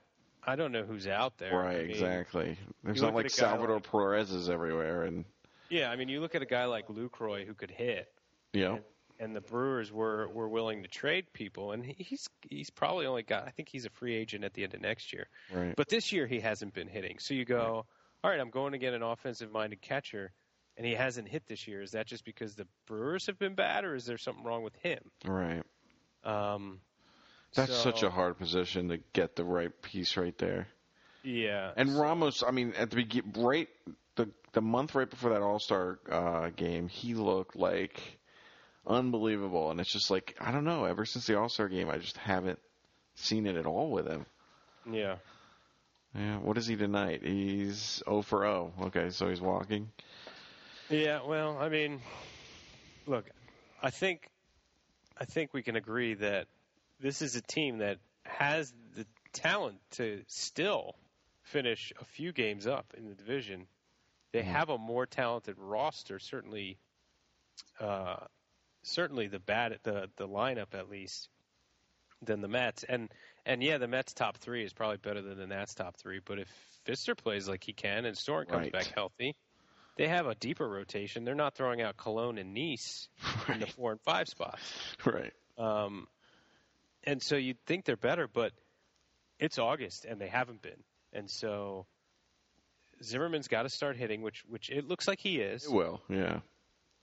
[0.49, 1.55] I don't know who's out there.
[1.55, 1.75] Right.
[1.75, 2.57] I mean, exactly.
[2.83, 5.25] There's not like at a guy Salvador like- Perez is everywhere, and
[5.69, 8.11] Yeah, I mean, you look at a guy like Lucroy who could hit,
[8.53, 8.67] Yeah.
[8.75, 8.79] know.
[9.19, 13.47] and the Brewers were were willing to trade people, and he's he's probably only got.
[13.47, 15.27] I think he's a free agent at the end of next year.
[15.53, 15.75] Right.
[15.75, 17.19] But this year he hasn't been hitting.
[17.19, 17.85] So you go,
[18.23, 20.31] all right, I'm going to get an offensive minded catcher,
[20.77, 21.81] and he hasn't hit this year.
[21.81, 24.75] Is that just because the Brewers have been bad, or is there something wrong with
[24.77, 25.11] him?
[25.25, 25.63] right.
[26.23, 26.81] Um,
[27.55, 30.67] That's so- such a hard position to get the right piece right there.
[31.23, 31.71] yeah.
[31.75, 33.67] And Ramos, I mean, at the begin, right
[34.15, 37.99] the the month right before that All Star uh, game, he looked like
[38.87, 39.71] unbelievable.
[39.71, 40.85] And it's just like I don't know.
[40.85, 42.59] Ever since the All Star game, I just haven't
[43.15, 44.25] seen it at all with him.
[44.89, 45.15] yeah.
[46.15, 46.37] Yeah.
[46.39, 47.21] What is he tonight?
[47.23, 48.73] He's 0 for 0.
[48.85, 49.91] Okay, so he's walking.
[50.89, 52.01] Yeah, well, I mean,
[53.05, 53.29] look,
[53.83, 54.27] I think
[55.19, 56.47] I think we can agree that
[56.99, 60.95] this is a team that has the talent to still
[61.43, 63.67] finish a few games up in the division.
[64.31, 66.77] They have a more talented roster, certainly.
[67.79, 68.17] Uh,
[68.83, 71.29] certainly the bat, the the lineup at least,
[72.21, 72.83] than the Mets.
[72.83, 73.09] And
[73.45, 76.19] and yeah, the Mets top three is probably better than the Nats top three.
[76.23, 76.47] But if
[76.85, 78.71] Fister plays like he can and Storen comes Right.
[78.71, 79.35] back healthy,
[79.97, 81.25] they have a deeper rotation.
[81.25, 83.07] They're not throwing out Colon and Niese
[83.47, 84.61] in the four and five spots.
[85.05, 85.33] Right.
[85.57, 86.07] Um,
[87.09, 88.51] and so you'd think they're better, but
[89.39, 90.83] it's August and they haven't been.
[91.13, 91.85] And so
[93.03, 95.65] Zimmerman's got to start hitting, which which it looks like he is.
[95.65, 96.01] It will.
[96.09, 96.39] Yeah.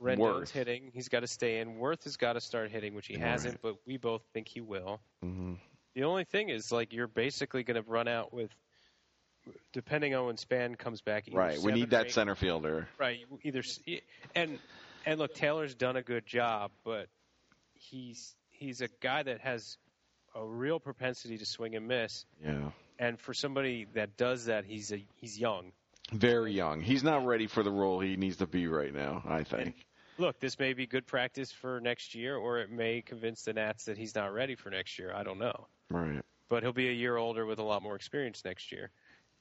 [0.01, 0.53] Rendon's Werth.
[0.53, 0.90] hitting.
[0.92, 1.77] He's got to stay in.
[1.79, 3.25] Werth has got to start hitting, which he Right.
[3.25, 5.01] hasn't, but we both think he will.
[5.23, 5.55] hmm
[5.95, 8.51] The only thing is, like, you're basically going to run out with,
[9.73, 11.25] depending on when Span comes back.
[11.33, 11.59] Right.
[11.59, 12.88] We need that eight- center fielder.
[12.99, 13.21] Right.
[13.42, 13.62] Either
[14.35, 14.59] and
[15.07, 17.09] and look, Taylor's done a good job, but
[17.73, 19.79] he's he's a guy that has
[20.37, 22.25] a real propensity to swing and miss.
[22.44, 22.70] Yeah.
[22.99, 25.72] And for somebody that does that, he's a he's young.
[26.12, 26.81] Very young.
[26.81, 29.22] He's not ready for the role he needs to be right now.
[29.29, 29.87] I think.
[30.18, 33.85] Look, this may be good practice for next year, or it may convince the Nats
[33.85, 35.12] that he's not ready for next year.
[35.14, 35.66] I don't know.
[35.90, 36.22] Right.
[36.49, 38.90] But he'll be a year older with a lot more experience next year.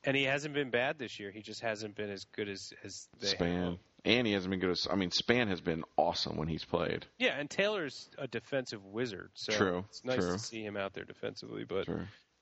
[0.03, 1.31] And he hasn't been bad this year.
[1.31, 3.79] He just hasn't been as good as as they Span.
[4.05, 4.87] And he hasn't been good as.
[4.89, 7.05] I mean, Span has been awesome when he's played.
[7.17, 10.33] Yeah, and Taylor's a defensive wizard, so True, it's nice true.
[10.33, 11.63] to see him out there defensively.
[11.65, 11.87] But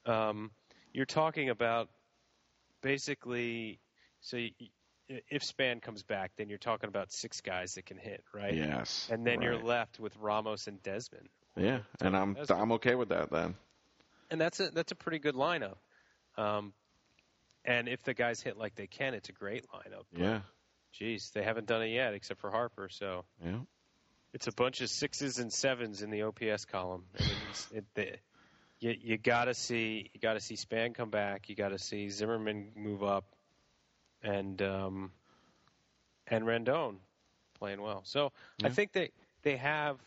[0.06, 0.52] um,
[0.92, 1.90] you're talking about
[2.82, 3.80] basically,
[4.22, 7.98] so y y- if Span comes back, then you're talking about six guys that can
[7.98, 8.54] hit, right?
[8.56, 9.10] Yes.
[9.12, 13.10] And then you're left with Ramos and Desmond, Yeah, and I'm That's- I'm okay with
[13.10, 13.56] that then.
[14.32, 15.76] and that's a that's a pretty good lineup.
[16.38, 16.74] Um,
[17.66, 20.06] and if the guys hit like they can, it's a great lineup.
[20.16, 20.42] Yeah.
[20.94, 22.90] Geez, they haven't done it yet, except for Harper.
[22.90, 23.60] So Yeah.
[24.34, 27.06] it's a bunch of sixes and sevens in the OPS column.
[27.20, 28.18] I mean, it's, it, the,
[28.80, 31.50] you you got to see you got to see Span come back.
[31.50, 33.26] You got to see Zimmerman move up,
[34.22, 35.12] and um,
[36.28, 36.98] and Rendon
[37.58, 38.02] playing well.
[38.04, 38.32] So
[38.64, 39.12] I think they
[39.44, 40.00] they have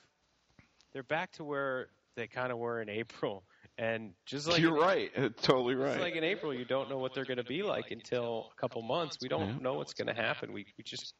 [0.92, 3.44] they're back to where they kind of were in April.
[3.78, 5.36] And just like You're in, right.
[5.42, 6.00] Totally right.
[6.00, 8.82] like in April, you don't know what they're going to be like until a couple
[8.82, 9.18] months.
[9.20, 9.58] We don't Yeah.
[9.60, 10.52] know what's going to happen.
[10.52, 11.14] We we just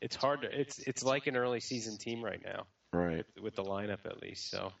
[0.00, 3.24] it's hard to it's it's like an early season team right now right.
[3.42, 4.50] with the lineup at least.
[4.50, 4.72] So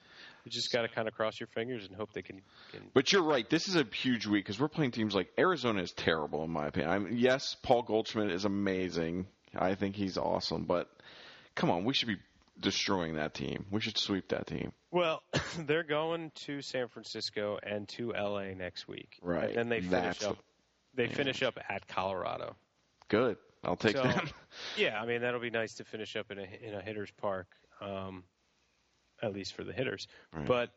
[0.44, 2.40] you just got to kind of cross your fingers and hope they can.
[2.72, 3.48] can But you're right.
[3.48, 6.68] This is a huge week because we're playing teams like Arizona is terrible in my
[6.68, 6.90] opinion.
[6.92, 9.26] I mean, yes, Paul Goldschmidt is amazing.
[9.54, 10.88] I think he's awesome, but
[11.56, 12.16] come on, we should be
[12.60, 13.66] destroying that team.
[13.70, 14.72] We should sweep that team.
[14.90, 15.22] well,
[15.58, 19.18] they're going to San Francisco and to LA next week.
[19.22, 19.48] Right.
[19.48, 20.38] And then they finish That's up.
[20.94, 22.56] They finish up at Colorado.
[23.08, 23.36] Good.
[23.64, 24.32] I'll take So- that.
[24.76, 27.46] Yeah, I mean that'll be nice to finish up in a in a hitter's park,
[27.80, 28.24] um,
[29.22, 30.08] at least for the hitters.
[30.34, 30.44] Right.
[30.44, 30.70] But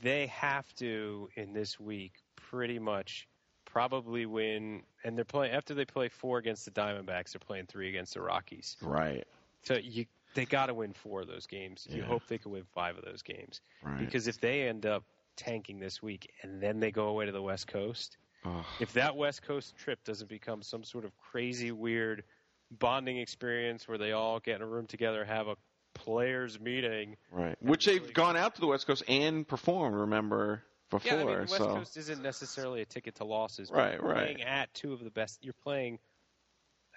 [0.00, 3.26] they have to in this week pretty much
[3.64, 7.32] probably win, and they're playing after they play four against the Diamondbacks.
[7.32, 8.76] They're playing three against the Rockies.
[8.80, 9.26] right.
[9.64, 11.86] So you they got to win four of those games.
[11.90, 12.04] You Yeah.
[12.06, 13.98] hope they can win five of those games Right.
[13.98, 15.04] because if they end up
[15.36, 18.64] tanking this week and then they go away to the West Coast, Ugh.
[18.80, 22.24] if that West Coast trip doesn't become some sort of crazy, weird
[22.70, 25.56] bonding experience where they all get in a room together, have a
[25.94, 27.16] players' meeting.
[27.30, 27.56] Right.
[27.62, 29.94] Which they've gone out to the West Coast and performed.
[29.96, 31.12] Remember before.
[31.12, 33.70] Yeah, I mean, West so Coast isn't necessarily a ticket to losses.
[33.70, 34.14] but Right, right.
[34.24, 35.44] Playing at two of the best.
[35.44, 35.98] You're playing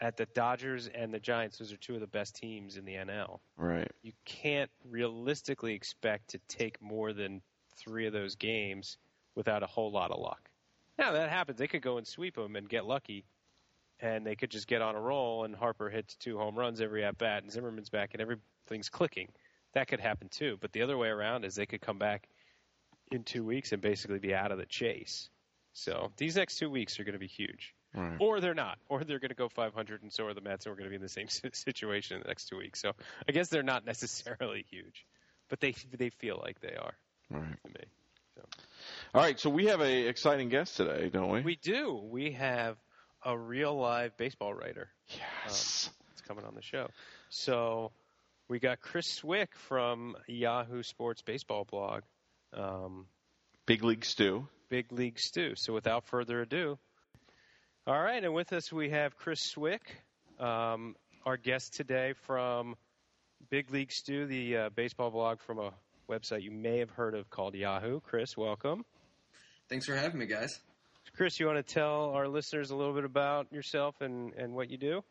[0.01, 1.58] at the Dodgers and the Giants.
[1.58, 3.39] Those are two of the best teams in the NL.
[3.58, 3.91] right.
[4.03, 7.41] You can't realistically expect to take more than
[7.77, 8.97] three of those games
[9.36, 10.49] without a whole lot of luck.
[10.97, 11.58] Now that happens.
[11.58, 13.25] They could go and sweep them and get lucky,
[13.99, 15.43] and they could just get on a roll.
[15.43, 19.29] And Harper hits two home runs every at bat, and Zimmerman's back, and everything's clicking.
[19.73, 20.58] That could happen too.
[20.62, 22.29] But the other way around is they could come back
[23.12, 25.29] in two weeks and basically be out of the chase.
[25.73, 27.75] So these next two weeks are going to be huge.
[27.95, 28.17] Right.
[28.19, 28.77] Or they're not.
[28.89, 30.89] Or they're going to go 500, and so are the Mets, and we're going to
[30.89, 32.81] be in the same situation in the next two weeks.
[32.81, 32.91] So
[33.27, 35.05] I guess they're not necessarily huge,
[35.49, 36.93] but they they feel like they are
[37.29, 37.55] Right.
[37.63, 37.86] to me.
[39.13, 39.39] All right.
[39.39, 41.41] So we have a exciting guest today, don't we?
[41.41, 41.93] We do.
[42.12, 42.77] We have
[43.23, 44.89] a real live baseball writer.
[45.45, 45.89] yes.
[46.12, 46.89] It's coming on the show.
[47.29, 47.91] So
[48.49, 52.03] we got Chris Cwik from Yahoo Sports Baseball blog,
[52.53, 53.08] um,
[53.65, 54.47] Big League Stew.
[54.69, 55.53] Big League Stew.
[55.55, 56.77] So without further ado,
[57.88, 59.80] all right, and with us we have Chris Cwik,
[60.39, 62.76] um, our guest today from
[63.52, 65.71] Big League Stew, the uh, baseball blog from a
[66.10, 68.00] website you may have heard of called Yahoo.
[68.00, 68.84] Chris, welcome.
[69.69, 70.60] Thanks for having me, guys.
[71.15, 74.71] Chris, you want to tell our listeners a little bit about yourself and, and what
[74.71, 75.04] you do?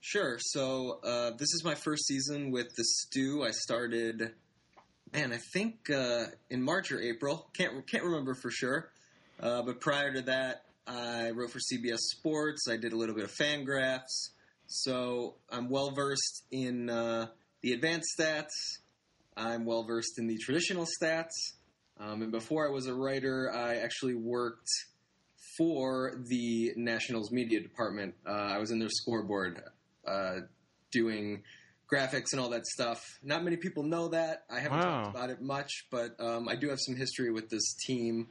[0.00, 0.38] Sure.
[0.40, 3.44] So uh, this is my first season with the Stew.
[3.44, 4.32] I started,
[5.12, 7.46] man, I think uh, in March or April.
[7.52, 8.90] Can't can't remember for sure.
[9.38, 12.66] Uh, but prior to that, I wrote for CBS Sports.
[12.68, 14.30] I did a little bit of FanGraphs.
[14.66, 17.26] So I'm well versed in uh,
[17.60, 18.50] the advanced stats.
[19.36, 21.30] I'm well versed in the traditional stats.
[22.00, 24.68] Um, and before I was a writer, I actually worked
[25.58, 28.14] for the Nationals media department.
[28.26, 29.62] Uh, I was in their scoreboard
[30.06, 30.36] uh,
[30.90, 31.42] doing
[31.92, 32.98] graphics and all that stuff.
[33.22, 34.44] Not many people know that.
[34.50, 35.02] I haven't Wow.
[35.02, 38.28] talked about it much, but um, I do have some history with this team.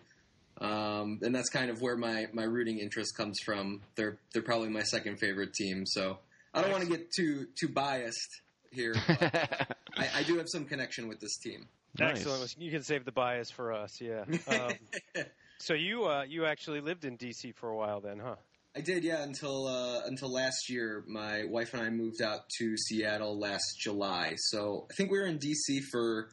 [0.62, 3.82] Um, and that's kind of where my, my rooting interest comes from.
[3.96, 5.86] They're they're probably my second favorite team.
[5.86, 6.20] So
[6.54, 8.94] I don't want to get too too biased here.
[9.08, 11.68] but I, I do have some connection with this team.
[12.00, 12.20] Nice.
[12.20, 12.56] Excellent.
[12.58, 14.24] You can save the bias for us, yeah.
[14.48, 15.26] Um,
[15.60, 17.52] so you uh, you actually lived in D.C.
[17.54, 18.36] for a while then, huh?
[18.76, 21.04] I did, yeah, until uh, until last year.
[21.08, 24.34] My wife and I moved out to Seattle last July.
[24.38, 26.30] So I think we were in DC for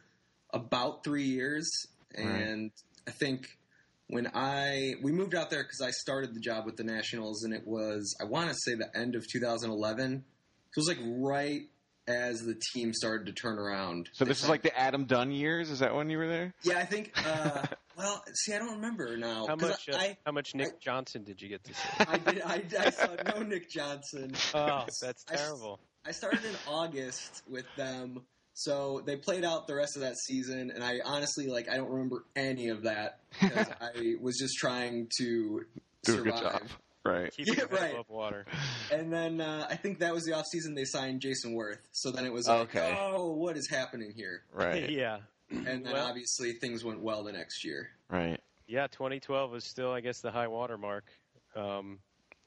[0.53, 1.69] about three years,
[2.15, 2.71] and
[3.07, 3.58] I think
[4.09, 7.53] when I we moved out there because I started the job with the Nationals, and
[7.53, 10.13] it was I want to say the end of 2011.
[10.15, 10.21] It
[10.79, 11.61] was like right
[12.07, 14.09] as the team started to turn around.
[14.13, 15.69] So this is like the Adam Dunn years.
[15.69, 16.53] Is that when you were there?
[16.63, 17.11] yeah, I think.
[17.25, 17.65] Uh,
[17.97, 19.45] well, see, I don't remember now.
[19.47, 21.89] How 'cause much uh, I, how much Nick Johnson did you get to see?
[21.99, 24.31] I, did, I, I saw no Nick Johnson.
[24.55, 25.79] Oh, that's I s- terrible.
[26.05, 28.21] I started in August with them,
[28.53, 31.89] so they played out the rest of that season, and I honestly like I don't
[31.89, 35.61] remember any of that because I was just trying to
[36.03, 36.23] Do a survive.
[36.33, 36.61] good job.
[37.05, 37.31] Right.
[37.33, 37.93] Keeping Yeah, right.
[37.93, 38.45] above water.
[38.91, 41.79] And then uh, I think that was the off season they signed Jayson Werth.
[41.93, 42.95] So then it was like, Okay.
[42.99, 44.43] oh, what is happening here?
[44.53, 44.89] Right.
[44.91, 45.19] yeah.
[45.49, 47.89] And then Well- obviously things went well the next year.
[48.09, 48.39] Right.
[48.67, 51.05] Yeah, 2012 was still, I guess, the high water mark
[51.55, 51.99] um,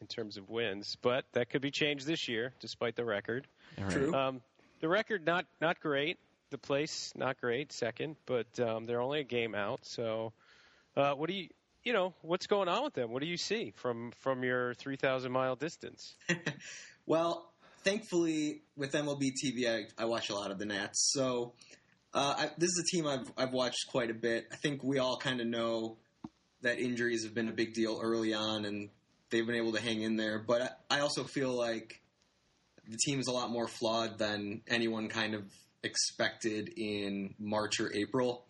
[0.03, 3.47] in terms of wins, but that could be changed this year, despite the record.
[3.81, 3.91] Right.
[3.91, 4.15] True.
[4.15, 4.43] Um,
[4.83, 6.19] the record not not great.
[6.51, 9.81] The place not great, second, but um, they're only a game out.
[9.87, 10.35] So,
[10.95, 11.49] uh, what do you
[11.83, 13.11] you know what's going on with them?
[13.11, 16.15] What do you see from from your three thousand mile distance?
[17.05, 21.11] Well, thankfully, with MLB TV, I, I watch a lot of the Nats.
[21.13, 21.53] So
[22.15, 24.47] uh, I, this is a team I've I've watched quite a bit.
[24.53, 25.97] I think we all kind of know
[26.61, 28.91] that injuries have been a big deal early on, and
[29.31, 30.39] they've been able to hang in there.
[30.39, 32.02] But I, I also feel like
[32.93, 35.45] the team is a lot more flawed than anyone kind of
[35.83, 38.45] expected in March or April.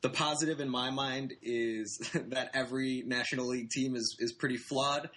[0.00, 5.10] The positive in my mind is that every National League team is is pretty flawed.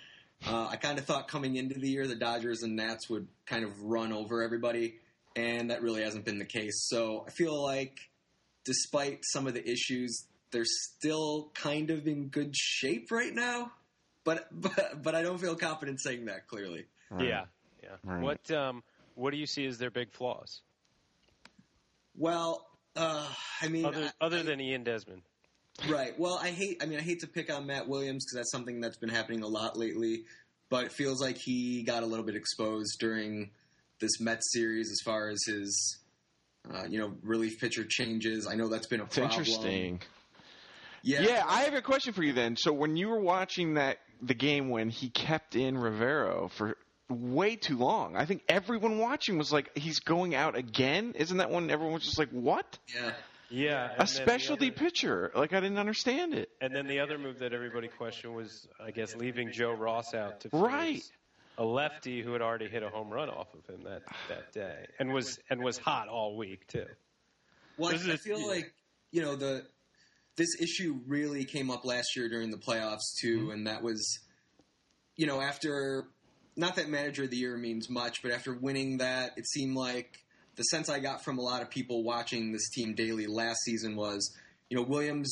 [0.46, 3.64] Uh, I kind of thought coming into the year the Dodgers and Nats would kind
[3.64, 4.96] of run over everybody,
[5.36, 6.88] and that really hasn't been the case.
[6.88, 7.98] So I feel like,
[8.64, 13.72] despite some of the issues, they're still kind of in good shape right now.
[14.24, 16.86] But but but I don't feel confident saying that clearly.
[17.20, 17.46] Yeah,
[17.86, 17.96] yeah.
[18.04, 18.22] Right.
[18.24, 18.84] What um,
[19.16, 20.62] what do you see as their big flaws,
[22.18, 23.28] Well, uh,
[23.62, 25.22] I mean, other I- other I- than Ian Desmond?
[25.90, 26.18] Right.
[26.18, 26.82] Well, I hate.
[26.82, 29.42] I mean, I hate to pick on Matt Williams because that's something that's been happening
[29.44, 30.24] a lot lately.
[30.70, 33.52] But it feels like he got a little bit exposed during
[34.00, 36.00] this Mets series as far as his,
[36.74, 38.48] uh, you know, relief pitcher changes.
[38.48, 39.40] I know that's been a It's problem.
[39.42, 40.02] interesting.
[41.04, 41.22] Yeah.
[41.22, 42.56] Yeah, I have a question for you then.
[42.58, 46.78] So when you were watching that the game when he kept in Rivero for
[47.10, 51.52] way too long, I think everyone watching was like, "He's going out again." Isn't that
[51.52, 53.14] when everyone was just like, "What?" Yeah.
[53.52, 55.32] Yeah, and then A the specialty other- pitcher?
[55.36, 56.50] Like I didn't understand it.
[56.62, 60.40] And then the other move that everybody questioned was, I guess, leaving Joe Ross out
[60.42, 60.96] to Right.
[60.96, 61.12] face
[61.60, 64.88] a lefty who had already hit a home run off of him that that day,
[65.00, 66.88] and was and was hot all week too.
[67.78, 68.74] Well, I, is I, I a- feel like
[69.12, 69.68] you know the
[70.38, 73.52] this issue really came up last year during the playoffs too, Mm-hmm.
[73.52, 74.20] and that was
[75.18, 76.08] you know after
[76.56, 80.20] not that manager of the year means much, but after winning that, it seemed like
[80.56, 83.96] the sense I got from a lot of people watching this team daily last season
[83.96, 84.34] was
[84.70, 85.32] you know Williams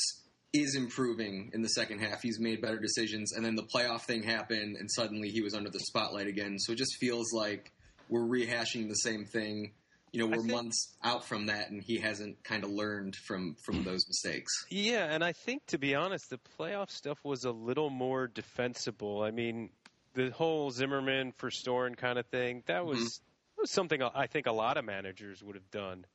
[0.54, 2.22] is improving in the second half.
[2.22, 5.70] He's made better decisions, and then the playoff thing happened, and suddenly he was under
[5.70, 6.60] the spotlight again.
[6.60, 7.72] So it just feels like
[8.10, 9.72] we're rehashing the same thing.
[10.12, 13.56] You know, we're think- months out from that, and he hasn't kind of learned from
[13.66, 14.52] from those mistakes.
[14.70, 19.24] Yeah, and I think to be honest, the playoff stuff was a little more defensible.
[19.24, 19.72] I mean,
[20.14, 23.22] the whole Zimmermann for Storen kind of thing that was
[23.56, 26.06] that was something I think a lot of managers would have done.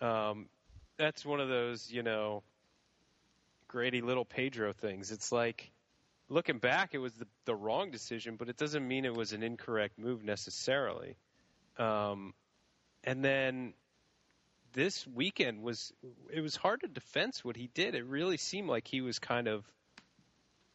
[0.00, 0.48] Um,
[0.96, 2.42] that's one of those, you know,
[3.68, 5.10] Grady Little Pedro things.
[5.10, 5.70] It's like
[6.28, 9.42] looking back, it was the, the wrong decision, but it doesn't mean it was an
[9.42, 11.16] incorrect move necessarily.
[11.78, 12.34] Um,
[13.04, 13.74] and then
[14.72, 15.92] this weekend was
[16.32, 17.94] it was hard to defense what he did.
[17.94, 19.64] It really seemed like he was kind of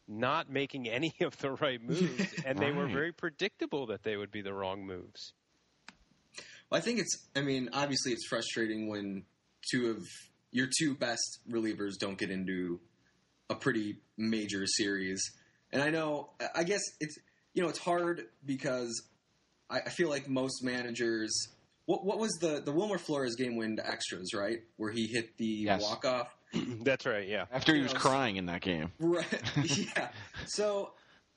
[0.08, 4.30] not making any of the right moves, and they were very predictable that they would
[4.30, 5.32] be the wrong moves.
[6.70, 7.26] Well, I think it's.
[7.34, 9.24] I mean, obviously, it's frustrating when
[9.70, 10.02] two of
[10.50, 12.80] your two best relievers don't get into
[13.50, 15.22] a pretty major series.
[15.72, 17.16] And I know, I guess it's
[17.54, 19.02] you know, it's hard because
[19.70, 21.32] I, I feel like most managers.
[21.86, 25.36] What what was the the Wilmer Flores game win to extras right where he hit
[25.38, 25.82] the Yes.
[25.82, 26.35] walk off?
[26.82, 27.26] That's right.
[27.26, 27.46] Yeah.
[27.52, 28.92] After he You was know, crying in that game.
[29.00, 29.26] Right.
[29.56, 30.08] yeah.
[30.46, 30.92] So,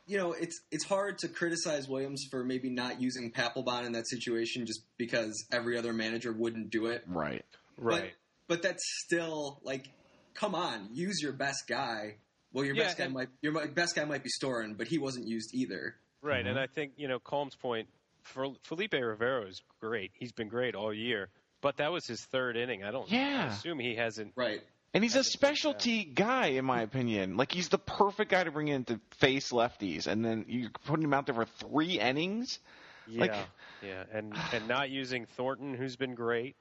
[0.05, 4.07] you know, it's it's hard to criticize Williams for maybe not using Papelbon in that
[4.07, 7.03] situation just because every other manager wouldn't do it.
[7.07, 7.45] Right.
[7.77, 8.13] Right.
[8.47, 9.89] But, but that's still like,
[10.33, 12.15] come on, use your best guy.
[12.51, 14.97] Well, your Yeah, best guy and- might your best guy might be Storen, but he
[14.97, 15.95] wasn't used either.
[16.21, 16.57] Right, and mm-hmm.
[16.59, 17.87] I think you know Colm's point.
[18.23, 20.11] For Felipe Rivero is great.
[20.13, 21.29] He's been great all year,
[21.61, 22.83] but that was his third inning.
[22.83, 23.09] I don't.
[23.09, 23.45] Yeah.
[23.49, 24.33] I assume he hasn't.
[24.35, 24.61] Right.
[24.93, 27.37] And he's a uh, specialty guy, in my opinion.
[27.37, 30.99] Like he's the perfect guy to bring in to face lefties, and then you put
[30.99, 32.59] him out there for three innings.
[33.07, 33.35] Yeah, Like-
[33.83, 36.55] yeah, and and not using Thornton, who's been great,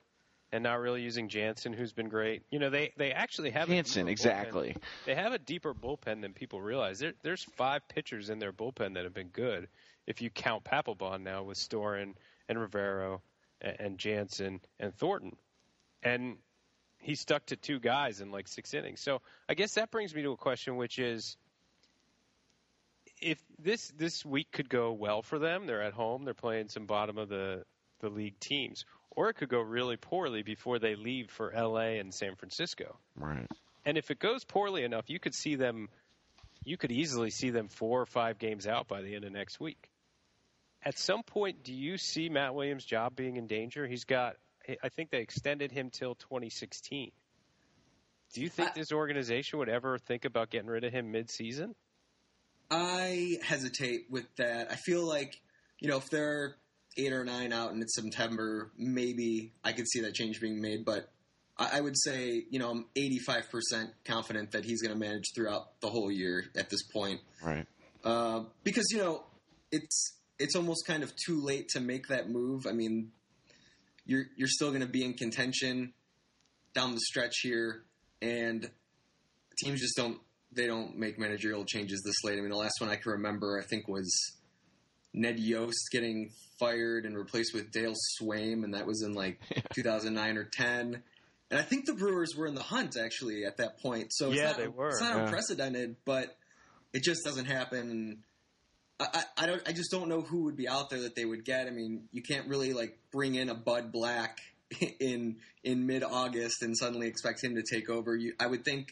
[0.53, 2.43] and not really using Janssen, who's been great.
[2.51, 4.71] You know, they they actually have Janssen, exactly.
[4.71, 4.83] bullpen.
[5.07, 6.99] They have a deeper bullpen than people realize.
[6.99, 9.69] There, there's five pitchers in their bullpen that have been good.
[10.07, 12.15] If you count Papelbon now with Storen
[12.49, 13.21] and Rivero
[13.61, 15.37] and, and Janssen and Thornton,
[16.03, 16.37] and
[17.01, 19.01] he stuck to two guys in like six innings.
[19.01, 21.37] So I guess that brings me to a question, which is
[23.21, 26.87] if this this week could go well for them, they're at home, they're playing some
[26.87, 27.65] bottom of the
[28.01, 31.99] the league teams, or it could go really poorly before they leave for L.A.
[31.99, 32.97] and San Francisco.
[33.17, 33.47] Right.
[33.85, 35.89] And if it goes poorly enough, you could see them.
[36.65, 39.59] You could easily see them four or five games out by the end of next
[39.59, 39.89] week.
[40.85, 43.87] At some point, do you see Matt Williams' job being in danger?
[43.87, 44.37] He's got.
[44.83, 47.11] I think they extended him till 2016.
[48.35, 51.75] Do you think I- this organization would ever think about getting rid of him mid-season?
[52.71, 54.71] I hesitate with that.
[54.71, 55.41] I feel like,
[55.81, 56.57] you know, if they're
[56.99, 60.85] eight or nine out and it's September, maybe I could see that change being made.
[60.85, 61.11] But
[61.57, 65.81] I, I would say, you know, I'm 85% confident that he's going to manage throughout
[65.81, 67.21] the whole year at this point.
[67.43, 67.67] Right.
[68.05, 69.25] Uh, because you know
[69.73, 72.67] it's it's almost kind of too late to make that move.
[72.67, 73.11] I mean,
[74.09, 75.93] you're you're still going to be in contention
[76.75, 77.85] down the stretch here,
[78.21, 78.69] and
[79.63, 80.19] teams just don't
[80.51, 82.39] they don't make managerial changes this late.
[82.39, 84.11] I mean, the last one I can remember I think was
[85.15, 89.41] Ned Yost getting fired and replaced with Dale Sveum, and that was in like
[89.75, 91.03] 2009 or 10.
[91.51, 94.09] And I think the Brewers were in the hunt actually at that point.
[94.11, 94.89] So it's Yeah, not, they were.
[94.89, 95.25] It's not Yeah.
[95.25, 96.37] unprecedented, but
[96.93, 98.23] it just doesn't happen.
[99.01, 99.63] I, I, don't.
[99.67, 101.67] I just don't know who would be out there that they would get.
[101.67, 104.39] I mean, you can't really like bring in a Bud Black
[105.01, 108.17] in in mid August and suddenly expect him to take over.
[108.17, 108.89] You, I would think,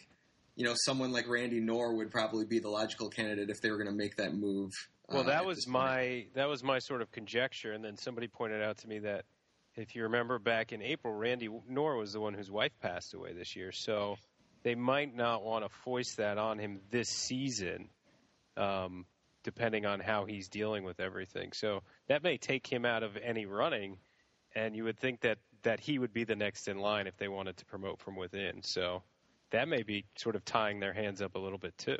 [0.54, 3.78] you know, someone like Randy Knorr would probably be the logical candidate if they were
[3.78, 4.70] going to make that move.
[5.08, 8.28] Well, uh, that at was my that was my sort of conjecture, and then somebody
[8.28, 9.24] pointed out to me that
[9.74, 13.32] if you remember back in April, Randy Knorr was the one whose wife passed away
[13.32, 14.16] this year, so
[14.62, 17.88] they might not want to foist that on him this season,
[18.56, 19.04] um,
[19.46, 21.52] depending on how he's dealing with everything.
[21.52, 23.96] So that may take him out of any running,
[24.56, 27.28] and you would think that that he would be the next in line if they
[27.28, 28.60] wanted to promote from within.
[28.62, 29.04] So
[29.50, 31.98] that may be sort of tying their hands up a little bit too.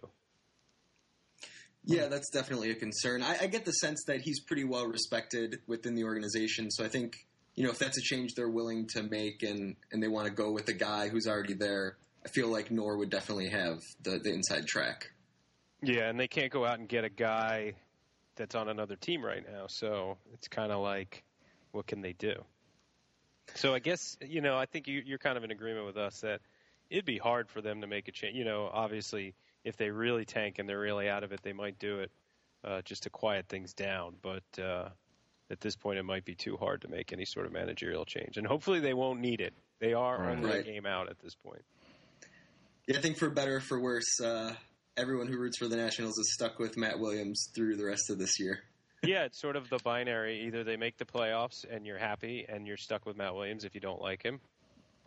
[1.85, 3.23] Yeah, that's definitely a concern.
[3.23, 6.69] I, I get the sense that he's pretty well respected within the organization.
[6.73, 7.15] So I think
[7.55, 10.33] you know if that's a change they're willing to make and and they want to
[10.33, 14.19] go with a guy who's already there, I feel like Knorr would definitely have the
[14.19, 15.13] the inside track.
[15.83, 17.75] Yeah, and they can't go out and get a guy
[18.37, 19.67] that's on another team right now.
[19.67, 21.23] So it's kind of like,
[21.73, 22.45] what can they do?
[23.55, 26.21] So I guess you know I think you, you're kind of in agreement with us
[26.21, 26.41] that
[26.91, 28.37] it'd be hard for them to make a change.
[28.37, 31.79] You know, obviously if they really tank and they're really out of it, they might
[31.79, 32.11] do it
[32.65, 34.15] uh, just to quiet things down.
[34.23, 34.91] But uh,
[35.51, 38.37] at this point, it might be too hard to make any sort of managerial change,
[38.37, 39.55] and hopefully they won't need it.
[39.79, 40.37] They are Right.
[40.39, 41.63] only a game out at this point.
[42.87, 44.55] Yeah, I think for better or for worse, uh,
[44.97, 48.19] everyone who roots for the Nationals is stuck with Matt Williams through the rest of
[48.19, 48.61] this year.
[49.03, 50.47] yeah, it's sort of the binary.
[50.47, 53.75] Either they make the playoffs and you're happy and you're stuck with Matt Williams if
[53.75, 54.41] you don't like him,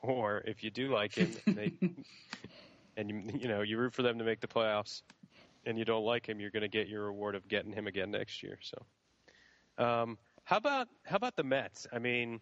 [0.01, 1.73] or if you do like him and they
[2.97, 5.01] and you you know you root for them to make the playoffs
[5.65, 8.11] and you don't like him, you're going to get your reward of getting him again
[8.11, 8.59] next year.
[8.61, 11.87] So, um, how about how about the Mets?
[11.91, 12.39] I mean,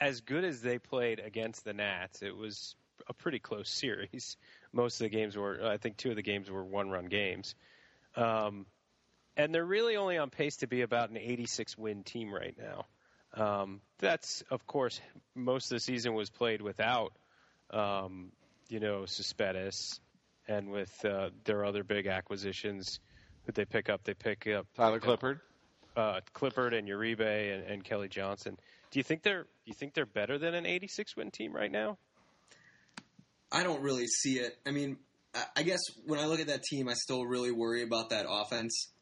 [0.00, 2.76] as good as they played against the Nats, it was
[3.08, 4.36] a pretty close series.
[4.72, 7.54] Most of the games were, I think, two of the games were one-run games.
[8.16, 8.66] Um,
[9.36, 12.86] and they're really only on pace to be about an 86 win team right now.
[13.34, 15.00] Um, that's, of course,
[15.34, 17.12] most of the season was played without,
[17.70, 18.32] um,
[18.68, 20.00] you know, Cespedes
[20.48, 22.98] and with uh, their other big acquisitions.
[23.46, 24.02] Who they pick up?
[24.04, 25.40] They pick up Tyler Clippard.
[25.96, 28.56] uh, Clippard and Uribe and, and Kelly Johnson.
[28.90, 31.70] Do you think they're do you think they're better than an 86 win team right
[31.70, 31.96] now?
[33.52, 34.56] I don't really see it.
[34.66, 34.96] I mean,
[35.56, 38.92] I- guess when I look at that team, I still really worry about that offense.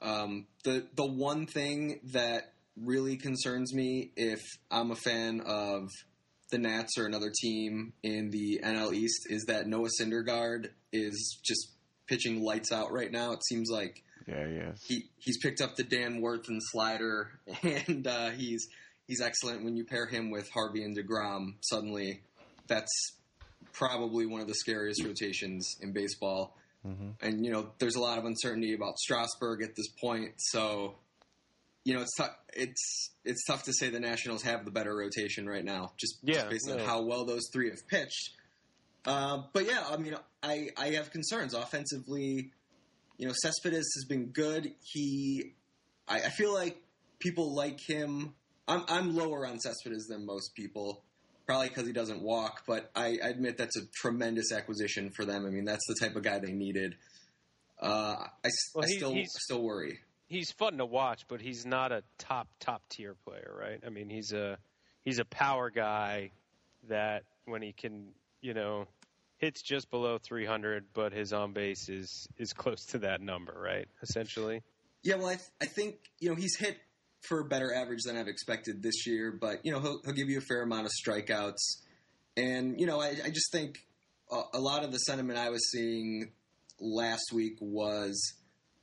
[0.00, 4.40] Um, the the one thing that really concerns me if
[4.70, 5.88] I'm a fan of
[6.50, 11.72] the Nats or another team in the NL East is that Noah Syndergaard is just
[12.06, 13.32] pitching lights out right now.
[13.32, 14.78] It seems like Yeah, yes.
[14.86, 18.68] he he's picked up the Dan Warthen slider, and uh, he's
[19.08, 19.64] he's excellent.
[19.64, 22.22] When you pair him with Harvey and Degrom, suddenly
[22.68, 23.16] that's
[23.78, 26.56] probably one of the scariest rotations in baseball.
[27.20, 30.94] And you know, there's a lot of uncertainty about Strasburg at this point, so
[31.84, 32.34] you know it's tough.
[32.54, 36.38] It's it's tough to say the Nationals have the better rotation right now, just, just
[36.44, 38.30] Yeah, based on how well those three have pitched.
[39.04, 42.52] Uh, but yeah, I mean, I I have concerns offensively
[43.18, 44.72] you know, Cespedes has been good.
[44.80, 45.54] He,
[46.06, 46.80] I, I feel like
[47.18, 48.34] people like him.
[48.66, 51.02] I'm I'm lower on Cespedes than most people,
[51.48, 52.62] probably because he doesn't walk.
[52.66, 55.46] But I, I admit that's a tremendous acquisition for them.
[55.46, 56.94] I mean, that's the type of guy they needed.
[57.80, 59.98] Uh, I, Well, I he- still still worry.
[60.28, 63.80] He's fun to watch, but he's not a top top tier player, right?
[63.84, 64.58] I mean, he's a
[65.02, 66.32] he's a power guy
[66.88, 68.08] that when he can,
[68.42, 68.86] you know,
[69.38, 73.88] hits just below 300, but his on base is is close to that number, right?
[74.02, 74.62] Essentially.
[75.02, 76.76] Yeah, well, I, th- I think you know he's hit
[77.22, 80.28] for a better average than I've expected this year, but you know he'll, he'll give
[80.28, 81.82] you a fair amount of strikeouts,
[82.36, 83.78] and you know I, I just think
[84.30, 86.32] a, a lot of the sentiment I was seeing
[86.80, 88.34] last week was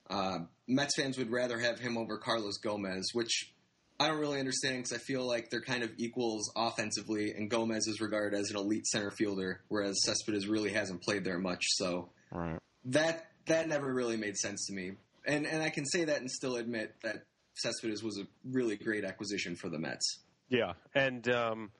[0.09, 3.53] uh, Mets fans would rather have him over Carlos Gomez, which
[3.99, 7.87] I don't really understand because I feel like they're kind of equals offensively, and Gomez
[7.87, 12.09] is regarded as an elite center fielder, whereas Cespedes really hasn't played there much, so
[12.31, 12.59] Right.
[12.85, 14.93] that that never really made sense to me.
[15.25, 17.23] And and I can say that and still admit that
[17.55, 20.19] Cespedes was a really great acquisition for the Mets.
[20.49, 21.71] Yeah, and um,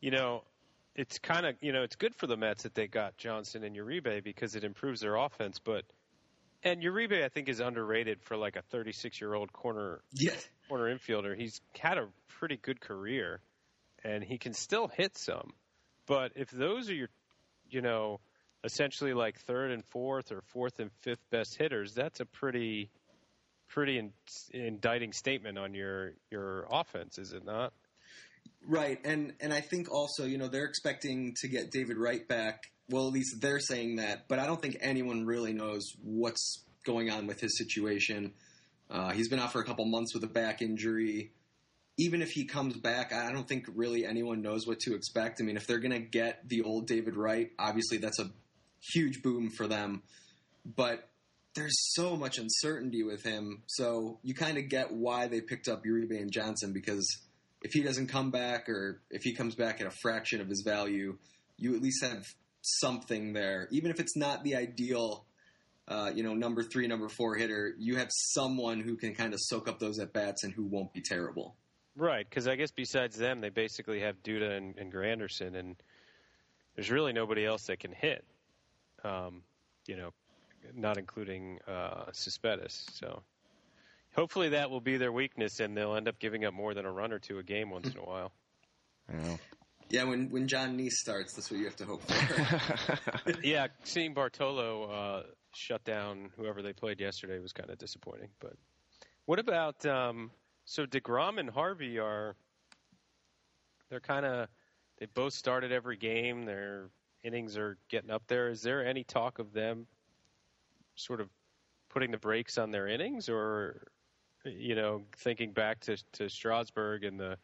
[0.00, 0.44] you know,
[0.94, 3.74] it's kind of you know it's good for the Mets that they got Johnson and
[3.76, 5.58] Uribe because it improves their offense.
[5.58, 5.84] But
[6.62, 10.34] and Uribe, I think, is underrated for like a 36 year old corner Yeah,
[10.68, 11.36] corner infielder.
[11.36, 13.40] He's had a pretty good career,
[14.04, 15.52] and he can still hit some.
[16.06, 17.08] But if those are your,
[17.70, 18.20] you know,
[18.62, 22.90] essentially like third and fourth or fourth and fifth best hitters, that's a pretty,
[23.74, 24.12] pretty in,
[24.52, 27.72] indicting statement on your your offense, is it not?
[28.66, 28.98] right.
[29.04, 32.62] And and I think also you know they're expecting to get David Wright back.
[32.88, 37.10] Well, at least they're saying that, but I don't think anyone really knows what's going
[37.10, 38.34] on with his situation.
[38.90, 41.32] Uh, he's been out for a couple months with a back injury.
[41.96, 45.40] Even if he comes back, I don't think really anyone knows what to expect.
[45.40, 48.30] I mean, if they're going to get the old David Wright, obviously that's a
[48.92, 50.02] huge boom for them.
[50.66, 51.08] But
[51.54, 55.84] there's so much uncertainty with him, so you kind of get why they picked up
[55.84, 57.06] Uribe and Johnson because
[57.62, 60.62] if he doesn't come back, or if he comes back at a fraction of his
[60.66, 61.16] value,
[61.56, 62.24] you at least have
[62.60, 65.24] something there, even if it's not the ideal
[65.86, 69.40] uh, you know, number three, number four hitter, you have someone who can kind of
[69.42, 71.56] soak up those at bats and who won't be terrible.
[71.96, 75.76] Right, because I guess besides them, they basically have Duda and, and Granderson, and
[76.74, 78.24] there's really nobody else that can hit.
[79.04, 79.42] Um,
[79.86, 80.12] you know,
[80.74, 82.86] not including uh, Cespedes.
[82.92, 83.22] So
[84.14, 86.92] hopefully that will be their weakness, and they'll end up giving up more than a
[86.92, 88.32] run or two a game once in a while.
[89.12, 89.36] Yeah.
[89.90, 93.32] Yeah, when when Jon Niese starts, that's what you have to hope for.
[93.42, 95.22] yeah, seeing Bartolo uh,
[95.54, 98.30] shut down whoever they played yesterday was kind of disappointing.
[98.40, 98.54] But
[99.26, 100.30] what about um,
[100.64, 102.34] so Degrom and Harvey are
[103.90, 104.48] they're kind of
[104.98, 106.44] they both started every game.
[106.44, 106.88] Their
[107.22, 108.48] innings are getting up there.
[108.48, 109.86] Is there any talk of them
[110.96, 111.28] sort of
[111.90, 113.86] putting the brakes on their innings, or
[114.44, 117.36] you know, thinking back to to Strasburg and the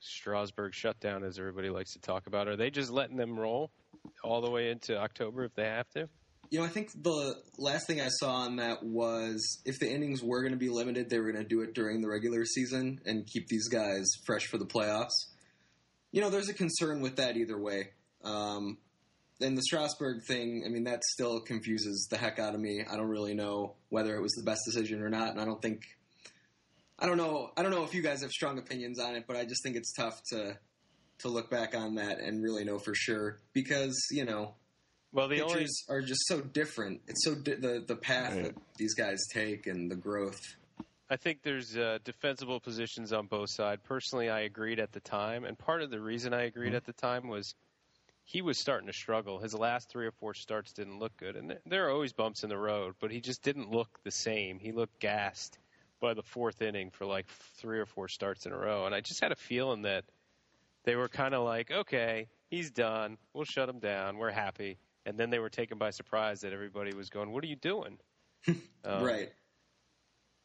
[0.00, 2.48] Strasburg shutdown, as everybody likes to talk about?
[2.48, 3.70] Are they just letting them roll
[4.22, 6.08] all the way into October if they have to?
[6.50, 10.22] you know, I think the last thing I saw on that was if the innings
[10.22, 13.00] were going to be limited, they were going to do it during the regular season
[13.04, 15.14] and keep these guys fresh for the playoffs.
[16.12, 17.90] You know, there's a concern with that either way.
[18.24, 18.78] Um,
[19.40, 22.82] and the Strasburg thing, I mean, that still confuses the heck out of me.
[22.90, 25.60] I don't really know whether it was the best decision or not, and I don't
[25.60, 25.82] think,
[26.98, 29.36] I don't know, I don't know if you guys have strong opinions on it, but
[29.36, 30.58] I just think it's tough to
[31.20, 34.54] to look back on that and really know for sure because you know
[35.12, 37.00] Well, the only are just so different.
[37.08, 38.42] It's so di- the the path Right.
[38.44, 40.38] that these guys take and the growth.
[41.08, 43.80] I think there's uh, defensible positions on both sides.
[43.84, 46.92] Personally, I agreed at the time, and part of the reason I agreed at the
[46.92, 47.54] time was
[48.26, 49.38] he was starting to struggle.
[49.38, 52.48] His last three or four starts didn't look good, and there are always bumps in
[52.48, 54.58] the road, but he just didn't look the same.
[54.58, 55.58] He looked gassed
[56.00, 59.00] by the fourth inning for like three or four starts in a row, and I
[59.00, 60.04] just had a feeling that
[60.82, 63.16] they were kind of like, okay, he's done.
[63.32, 64.18] We'll shut him down.
[64.18, 64.78] We're happy.
[65.06, 67.98] And then they were taken by surprise that everybody was going, "What are you doing?"
[68.84, 69.32] Um, right.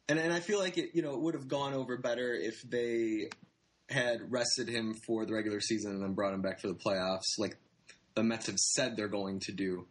[0.08, 2.60] And and I feel like it you know it would have gone over better if
[2.62, 3.28] they
[3.88, 7.38] had rested him for the regular season and then brought him back for the playoffs,
[7.38, 7.56] like
[8.14, 9.86] the Mets have said they're going to do.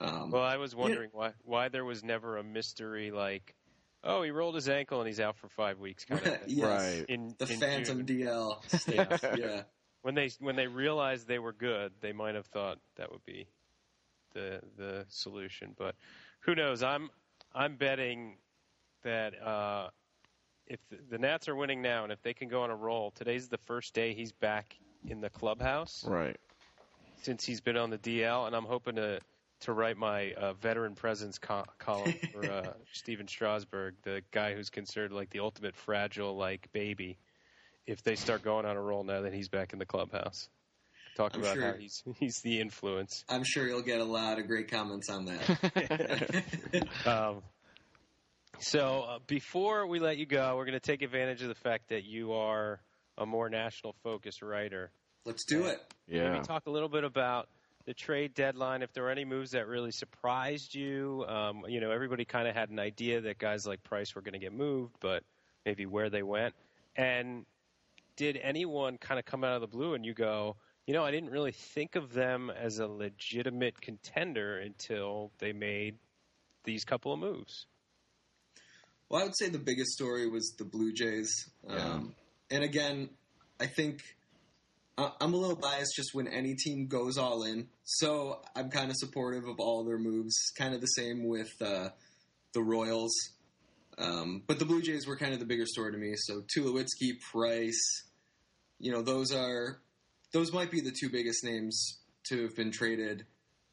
[0.00, 3.54] Um, Well, I was wondering why why there was never a mystery like,
[4.04, 6.04] oh, he rolled his ankle and he's out for five weeks.
[6.04, 7.04] Kind of yes, Right.
[7.08, 8.20] In the in Phantom June.
[8.26, 8.88] DL.
[8.94, 9.34] Yeah.
[9.36, 9.62] yeah.
[10.02, 13.48] when they when they realized they were good, they might have thought that would be
[14.34, 15.74] the the solution.
[15.76, 15.96] But
[16.40, 16.82] who knows?
[16.82, 17.10] I'm
[17.54, 18.36] I'm betting
[19.02, 19.88] that uh,
[20.66, 23.10] if the, the Nats are winning now, and if they can go on a roll,
[23.10, 24.76] today's the first day he's back
[25.06, 26.36] in the clubhouse Right.
[27.22, 29.20] Since he's been on the DL, and I'm hoping to
[29.60, 34.70] to write my uh, veteran presence co- column for uh, Stephen Strasburg, the guy who's
[34.70, 37.18] considered like the ultimate fragile like baby.
[37.86, 40.48] If they start going on a roll now that he's back in the clubhouse,
[41.16, 43.24] talk I'm about how he's he's the influence.
[43.28, 46.44] I'm sure you'll get a lot of great comments on that.
[47.06, 47.42] Um,
[48.58, 51.88] so uh, before we let you go, we're going to take advantage of the fact
[51.88, 52.80] that you are
[53.16, 54.90] a more national focused writer.
[55.24, 55.80] Let's do it.
[56.06, 56.32] Yeah.
[56.32, 57.48] Maybe talk a little bit about
[57.84, 58.82] the trade deadline.
[58.82, 62.54] If there were any moves that really surprised you, um, you know, everybody kind of
[62.54, 65.22] had an idea that guys like Price were going to get moved, but
[65.64, 66.54] maybe where they went.
[66.96, 67.46] And
[68.16, 70.56] did anyone kind of come out of the blue and you go,
[70.86, 75.96] you know, I didn't really think of them as a legitimate contender until they made
[76.64, 77.66] these couple of moves.
[79.08, 81.30] Well, I would say the biggest story was the Blue Jays.
[81.66, 82.14] Um,
[82.50, 83.10] and again,
[83.60, 84.17] I think I-
[84.98, 87.68] I'm a little biased just when any team goes all in.
[87.84, 90.34] So I'm kind of supportive of all their moves.
[90.58, 91.90] Kind of the same with uh,
[92.52, 93.12] the Royals.
[93.96, 96.14] Um, but the Blue Jays were kind of the bigger story to me.
[96.16, 98.04] So Tulowitzki, Price,
[98.80, 99.80] you know, those are
[100.32, 103.24] those might be the two biggest names to have been traded.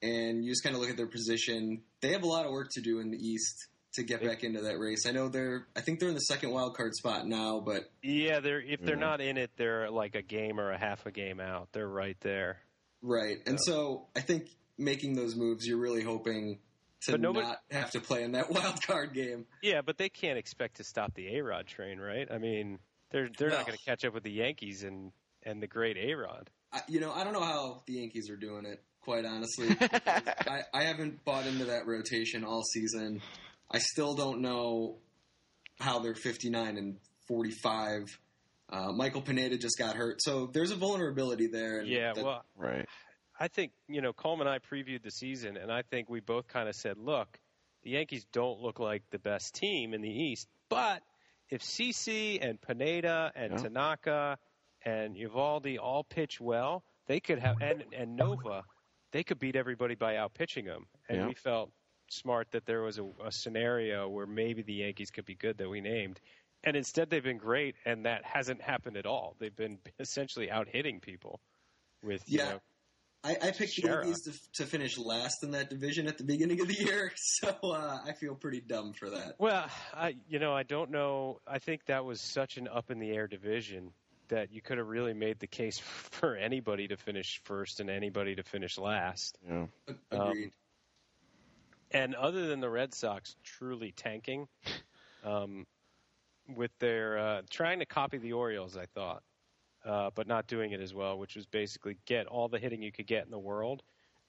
[0.01, 1.81] And you just kind of look at their position.
[2.01, 4.61] They have a lot of work to do in the East to get back into
[4.61, 5.05] that race.
[5.07, 5.67] I know they're.
[5.75, 8.95] I think they're in the second wild card spot now, but Yeah, they're if they're
[8.95, 9.01] Yeah.
[9.01, 11.69] not in it, they're like a game or a half a game out.
[11.71, 12.59] They're right there.
[13.01, 13.37] right.
[13.45, 16.59] And so I think making those moves, you're really hoping
[17.03, 19.45] to But nobody- not have to play in that wild card game.
[19.61, 22.27] Yeah, but they can't expect to stop the A Rod train, right?
[22.31, 22.79] I mean,
[23.11, 23.57] they're they're No.
[23.57, 25.11] not going to catch up with the Yankees and
[25.43, 26.49] and the great A Rod.
[26.89, 28.81] You know, I don't know how the Yankees are doing it.
[29.01, 33.21] Quite honestly, I, I haven't bought into that rotation all season.
[33.71, 34.97] I still don't know
[35.79, 36.97] how they're 59 and
[37.27, 38.19] 45.
[38.69, 41.79] Uh, Michael Pineda just got hurt, so there's a vulnerability there.
[41.79, 42.87] And Yeah, that- well, Right.
[43.39, 46.47] I think you know Coleman and I previewed the season, and I think we both
[46.47, 47.39] kind of said, look,
[47.83, 51.03] the Yankees don't look like the best team in the East, but
[51.49, 53.57] if CC and Pineda and Yeah.
[53.57, 54.39] Tanaka
[54.83, 58.63] and Eovaldi all pitch well, they could have and and Nova,
[59.11, 61.27] they could beat everybody by out pitching them, and Yeah.
[61.27, 61.71] we felt
[62.09, 65.69] smart that there was a, a scenario where maybe the Yankees could be good that
[65.69, 66.19] we named.
[66.63, 69.35] And instead, they've been great, and that hasn't happened at all.
[69.39, 71.39] They've been essentially out hitting people
[72.03, 72.49] with you Yeah.
[72.49, 72.59] know,
[73.23, 74.33] I, I picked the Yankees to,
[74.63, 78.13] to finish last in that division at the beginning of the year, so uh, I
[78.13, 79.35] feel pretty dumb for that.
[79.39, 81.39] Well, I you know I don't know.
[81.47, 83.91] I think that was such an up in the air division
[84.27, 88.35] that you could have really made the case for anybody to finish first and anybody
[88.35, 89.37] to finish last.
[89.47, 89.65] Yeah.
[90.11, 90.51] A- Um, Agreed.
[91.91, 94.47] And other than the Red Sox truly tanking,
[95.23, 95.65] um,
[96.55, 99.23] with their uh, trying to copy the Orioles, I thought,
[99.85, 102.91] uh, but not doing it as well, which was basically get all the hitting you
[102.91, 103.83] could get in the world,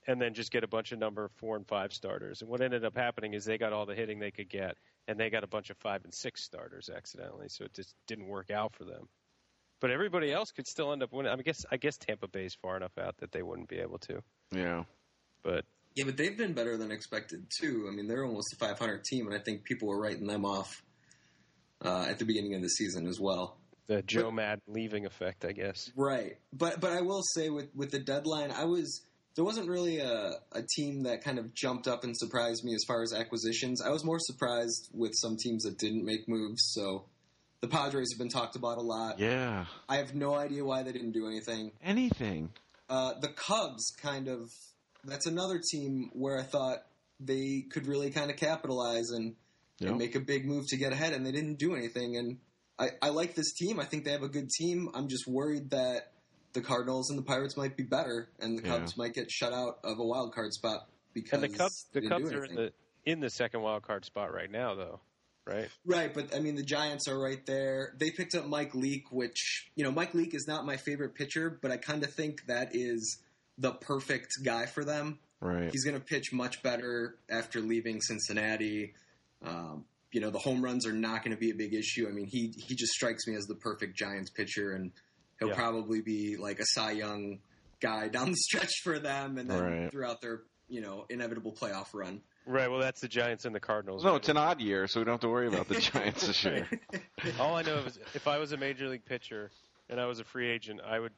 [0.07, 2.43] and then just get a bunch of number four and five starters.
[2.43, 4.77] And what ended up happening is they got all the hitting they could get,
[5.09, 8.29] and they got a bunch of five and six starters accidentally, so it just didn't
[8.29, 9.09] work out for them.
[9.81, 11.31] But everybody else could still end up winning.
[11.31, 13.79] I, mean, I guess I guess Tampa Bay's far enough out that they wouldn't be
[13.79, 14.23] able to.
[14.53, 14.85] Yeah.
[15.43, 15.67] But
[15.97, 17.87] Yeah, but they've been better than expected too.
[17.91, 20.83] I mean, they're almost a 500 team, and I think people were writing them off
[21.85, 23.57] uh, at the beginning of the season as well.
[23.87, 25.91] the Joe Maddon leaving effect, I guess.
[25.97, 29.01] Right, but but I will say with with the deadline, I was
[29.37, 32.85] there wasn't really a, a team that kind of jumped up and surprised me as
[32.87, 33.83] far as acquisitions.
[33.83, 36.63] I was more surprised with some teams that didn't make moves.
[36.73, 37.05] So
[37.61, 39.19] the Padres have been talked about a lot.
[39.19, 39.67] Yeah.
[39.89, 41.73] I have no idea why they didn't do anything.
[41.85, 42.51] Anything.
[42.89, 44.51] Uh, the Cubs kind of
[45.07, 46.79] that's another team where I thought
[47.21, 49.35] they could really kind of capitalize and,
[49.79, 49.89] Yeah.
[49.91, 52.17] and make a big move to get ahead, and they didn't do anything.
[52.17, 52.39] And
[52.79, 53.81] I, I like this team.
[53.81, 54.89] I think they have a good team.
[54.95, 56.13] I'm just worried that
[56.53, 58.79] the Cardinals and the Pirates might be better, and the Yeah.
[58.79, 62.09] Cubs might get shut out of a wild card spot because And the Cubs, the
[62.09, 62.73] Cubs are in the
[63.05, 65.01] in the second wild card spot right now, though,
[65.47, 65.69] right?
[65.85, 67.95] Right, but I mean the Giants are right there.
[67.99, 71.59] They picked up Mike Leake, which you know Mike Leake is not my favorite pitcher,
[71.63, 73.19] but I kind of think that is
[73.59, 75.19] the perfect guy for them.
[75.41, 75.71] Right.
[75.71, 78.95] He's going to pitch much better after leaving Cincinnati.
[79.45, 82.09] Um, you know the home runs are not going to be a big issue.
[82.09, 84.93] I mean he he just strikes me as the perfect Giants pitcher, and
[85.39, 85.55] he'll Yeah.
[85.55, 87.41] probably be like a Cy Young
[87.81, 89.91] guy down the stretch for them, and then Right.
[89.93, 92.23] throughout their you know inevitable playoff run.
[92.47, 92.71] Right.
[92.71, 94.05] Well, that's the Giants and the Cardinals.
[94.05, 94.17] no, right?
[94.19, 96.67] it's an odd year, so we don't have to worry about the Giants this year.
[97.41, 99.51] All I know is if I was a major league pitcher
[99.91, 101.13] and I was a free agent, I would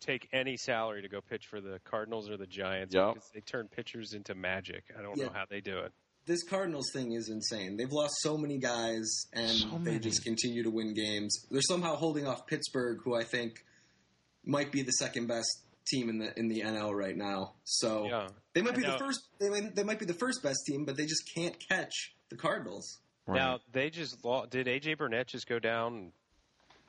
[0.00, 3.14] take any salary to go pitch for the Cardinals or the Giants Yep.
[3.14, 4.84] because they turn pitchers into magic.
[4.98, 5.26] I don't Yeah.
[5.26, 5.92] know how they do it.
[6.26, 7.76] this Cardinals thing is insane.
[7.76, 11.46] They've lost so many guys, and So they just continue to win games.
[11.50, 13.62] They're somehow holding off Pittsburgh, who I think
[14.42, 17.56] might be the second best team in the in the NL right now.
[17.64, 18.28] So Yeah.
[18.54, 19.20] they might be the first.
[19.38, 22.36] They might, they might be the first best team, but they just can't catch the
[22.36, 23.00] Cardinals.
[23.26, 23.36] Right.
[23.36, 26.12] Now they just lo- did AJ Burnett just go down?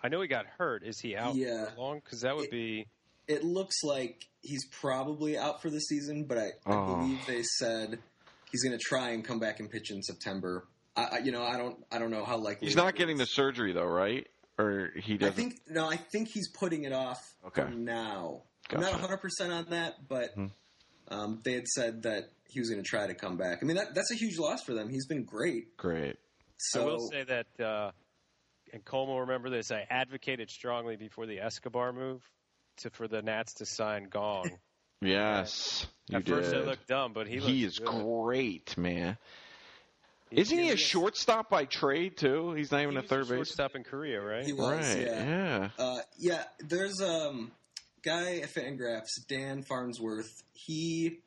[0.02, 0.82] I know he got hurt.
[0.84, 1.74] Is he out Yeah.
[1.78, 2.00] long?
[2.00, 2.88] Because that would It- be
[3.28, 6.86] It looks like he's probably out for the season, but I, I Oh.
[6.86, 8.00] believe they said
[8.52, 10.68] he's going to try and come back and pitch in September.
[10.96, 12.68] I, I, you know, I don't, I don't know how likely.
[12.68, 14.28] He's that not getting the surgery though, right?
[14.58, 15.36] Or he I doesn't.
[15.36, 17.64] think no, I think he's putting it off Okay.
[17.64, 18.44] for now.
[18.72, 20.52] I'm not 100 percent on that, but Mhm.
[21.10, 23.60] um, they had said that he was going to try to come back.
[23.62, 24.90] I mean, that, that's a huge loss for them.
[24.90, 25.76] He's been great.
[25.78, 26.18] Great.
[26.58, 27.92] So I will say that, uh,
[28.72, 29.72] and Coleman will remember this.
[29.72, 32.22] I advocated strongly before the Escobar move
[32.78, 34.58] to for the Nats to sign Kang.
[35.02, 36.34] Yes, you At did.
[36.36, 37.88] first, it looked dumb, but he he is good.
[37.90, 39.18] great, man.
[40.32, 42.54] He's- Isn't he a shortstop by trade too?
[42.54, 43.36] He's not even he a was third base.
[43.36, 44.46] shortstop in Korea, right?
[44.46, 45.02] he was, right?
[45.02, 45.70] yeah.
[45.78, 47.52] Uh, yeah, there's um
[48.04, 50.32] guy at FanGraphs, Dan Farnsworth.
[50.54, 51.20] He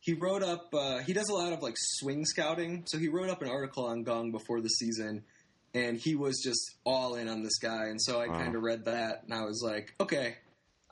[0.00, 0.74] he wrote up.
[0.74, 3.86] Uh, he does a lot of like swing scouting, so he wrote up an article
[3.86, 5.24] on Kang before the season,
[5.72, 7.84] and he was just all in on this guy.
[7.86, 8.38] And so I Wow.
[8.38, 10.36] kind of read that, and I was like, okay,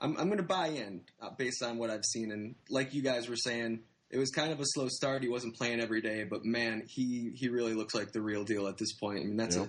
[0.03, 2.31] I'm, I'm going to buy in uh, based on what I've seen.
[2.31, 3.79] And like you guys were saying,
[4.11, 5.23] it was kind of a slow start.
[5.23, 8.67] He wasn't playing every day, but man, he he really looks like the real deal
[8.67, 9.19] at this point.
[9.21, 9.63] I mean, that's Yeah.
[9.63, 9.67] a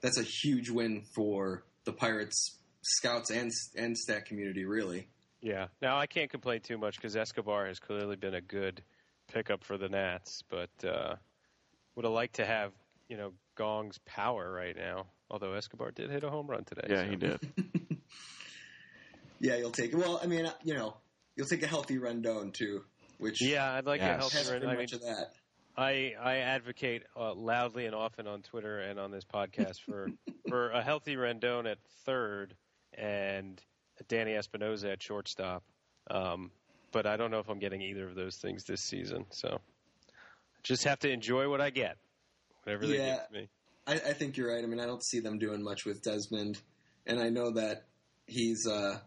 [0.00, 5.06] that's a huge win for the Pirates scouts and and stat community, really.
[5.40, 5.68] Yeah.
[5.80, 8.82] Now I can't complain too much because Escobar has clearly been a good
[9.32, 11.14] pickup for the Nats, but uh,
[11.94, 12.72] would have liked to have
[13.08, 15.06] you know Kang's power right now.
[15.30, 16.86] Although Escobar did hit a home run today.
[16.88, 17.40] Yeah, so- he did.
[19.40, 19.96] Yeah, you'll take.
[19.96, 20.96] Well, I mean, uh, you know,
[21.36, 22.84] you'll take a healthy Rendon too,
[23.18, 24.14] which Yeah, I'd like Yes.
[24.14, 24.60] a healthy has run.
[24.60, 25.32] pretty I mean, much of that.
[25.76, 30.10] I I advocate uh, loudly and often on Twitter and on this podcast for
[30.48, 32.54] for a healthy Rendon at third
[32.94, 33.60] and
[34.08, 35.62] Danny Espinosa at shortstop.
[36.10, 36.50] Um,
[36.92, 39.26] but I don't know if I'm getting either of those things this season.
[39.30, 39.60] So
[40.62, 41.96] just have to enjoy what I get,
[42.62, 43.16] whatever they Yeah.
[43.16, 43.48] give me.
[43.86, 44.62] I, I think you're right.
[44.64, 46.58] I mean, I don't see them doing much with Desmond,
[47.06, 47.84] and I know that
[48.26, 48.98] he's uh,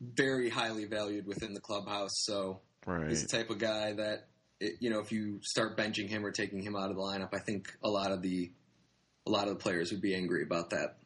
[0.00, 2.12] very highly valued within the clubhouse.
[2.24, 3.08] So Right.
[3.08, 4.28] he's the type of guy that,
[4.60, 7.34] it, you know, if you start benching him or taking him out of the lineup,
[7.34, 8.50] I think a lot of the
[9.26, 10.96] a lot of the players would be angry about that.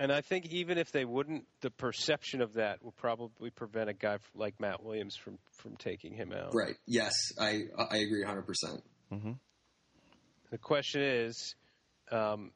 [0.00, 3.92] And I think even if they wouldn't, the perception of that will probably prevent a
[3.92, 6.54] guy like Matt Williams from from taking him out.
[6.54, 6.76] Right?
[6.86, 8.42] Yes, I I agree 100.
[8.42, 8.82] percent
[9.12, 9.32] hmm
[10.50, 11.54] The question is,
[12.10, 12.50] um,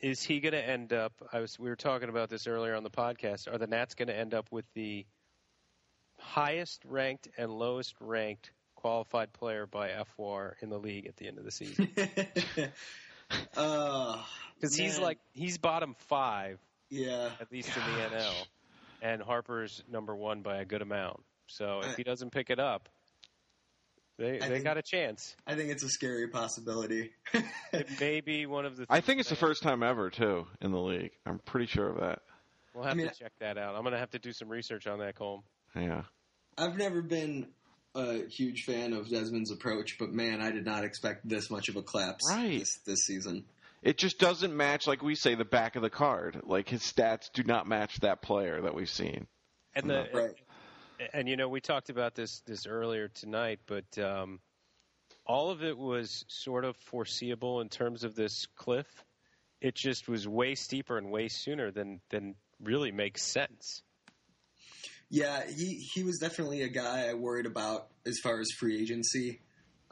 [0.00, 1.12] is he going to end up?
[1.32, 3.46] I was we were talking about this earlier on the podcast.
[3.52, 5.06] Are the Nats going to end up with the
[6.18, 9.88] highest ranked and lowest ranked qualified player by
[10.18, 11.88] FWAR in the league at the end of the season?
[13.56, 14.22] uh,
[14.54, 16.58] Because he's like he's bottom five
[16.90, 18.32] yeah, at least in the NL,
[19.02, 21.20] and Harper's number one by a good amount.
[21.46, 22.88] So if I- he doesn't pick it up,
[24.18, 25.36] they I they think- got a chance.
[25.46, 27.10] I think it's a scary possibility.
[27.72, 28.86] It may be one of the.
[28.88, 31.12] I think it's the first time ever too in the league.
[31.26, 32.20] I'm pretty sure of that.
[32.74, 33.74] We'll have I mean- to check that out.
[33.74, 35.42] I'm going to have to do some research on that, Colm.
[35.74, 36.02] Yeah.
[36.56, 37.48] I've never been
[37.94, 41.76] a huge fan of Desmond's approach, but man, I did not expect this much of
[41.76, 42.58] a collapse Right.
[42.60, 43.44] this, this season.
[43.82, 46.40] It just doesn't match, like we say, the back of the card.
[46.44, 49.26] Like his stats do not match that player that we've seen.
[49.74, 50.34] And the Right.
[51.12, 54.40] and you know we talked about this this earlier tonight, but um,
[55.24, 58.86] all of it was sort of foreseeable in terms of this cliff.
[59.60, 63.82] It just was way steeper and way sooner than than really makes sense.
[65.10, 69.40] Yeah, he he was definitely a guy I worried about as far as free agency.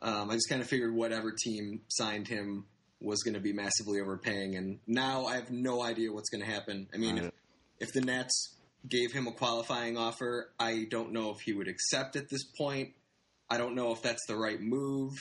[0.01, 2.67] Um, I just kind of figured whatever team signed him
[3.01, 6.51] was going to be massively overpaying, and now I have no idea what's going to
[6.51, 6.89] happen.
[6.93, 7.25] I mean, Right.
[7.81, 8.55] if, if the Nets
[8.89, 12.95] gave him a qualifying offer, I don't know if he would accept at this point.
[13.49, 15.13] I don't know if that's the right move.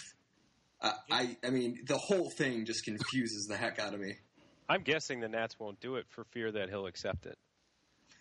[0.81, 4.15] Uh, I I mean, the whole thing just confuses the heck out of me.
[4.67, 7.37] I'm guessing the Nats won't do it for fear that he'll accept it.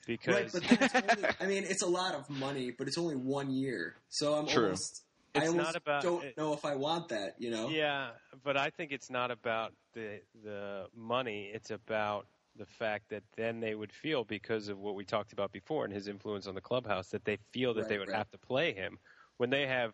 [0.07, 3.51] Right, Because but only, I mean, it's a lot of money, but it's only one
[3.51, 4.65] year, so I'm True.
[4.65, 5.03] almost.
[5.37, 7.35] I almost not about- don't it- know if I want that.
[7.39, 7.69] You know.
[7.69, 8.11] Yeah,
[8.45, 11.51] but I think it's not about the the money.
[11.53, 12.27] It's about
[12.57, 15.93] the fact that then they would feel because of what we talked about before and
[15.93, 18.17] his influence on the clubhouse that they feel that Right, they would right.
[18.19, 18.99] have to play him
[19.39, 19.93] when they have.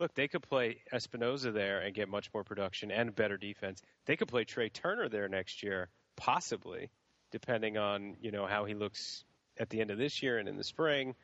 [0.00, 3.82] Look, they could play Espinosa there and get much more production and better defense.
[4.06, 6.88] They could play Trea Turner there next year, possibly,
[7.32, 9.24] depending on you know how he looks
[9.58, 11.14] at the end of this year and in the spring.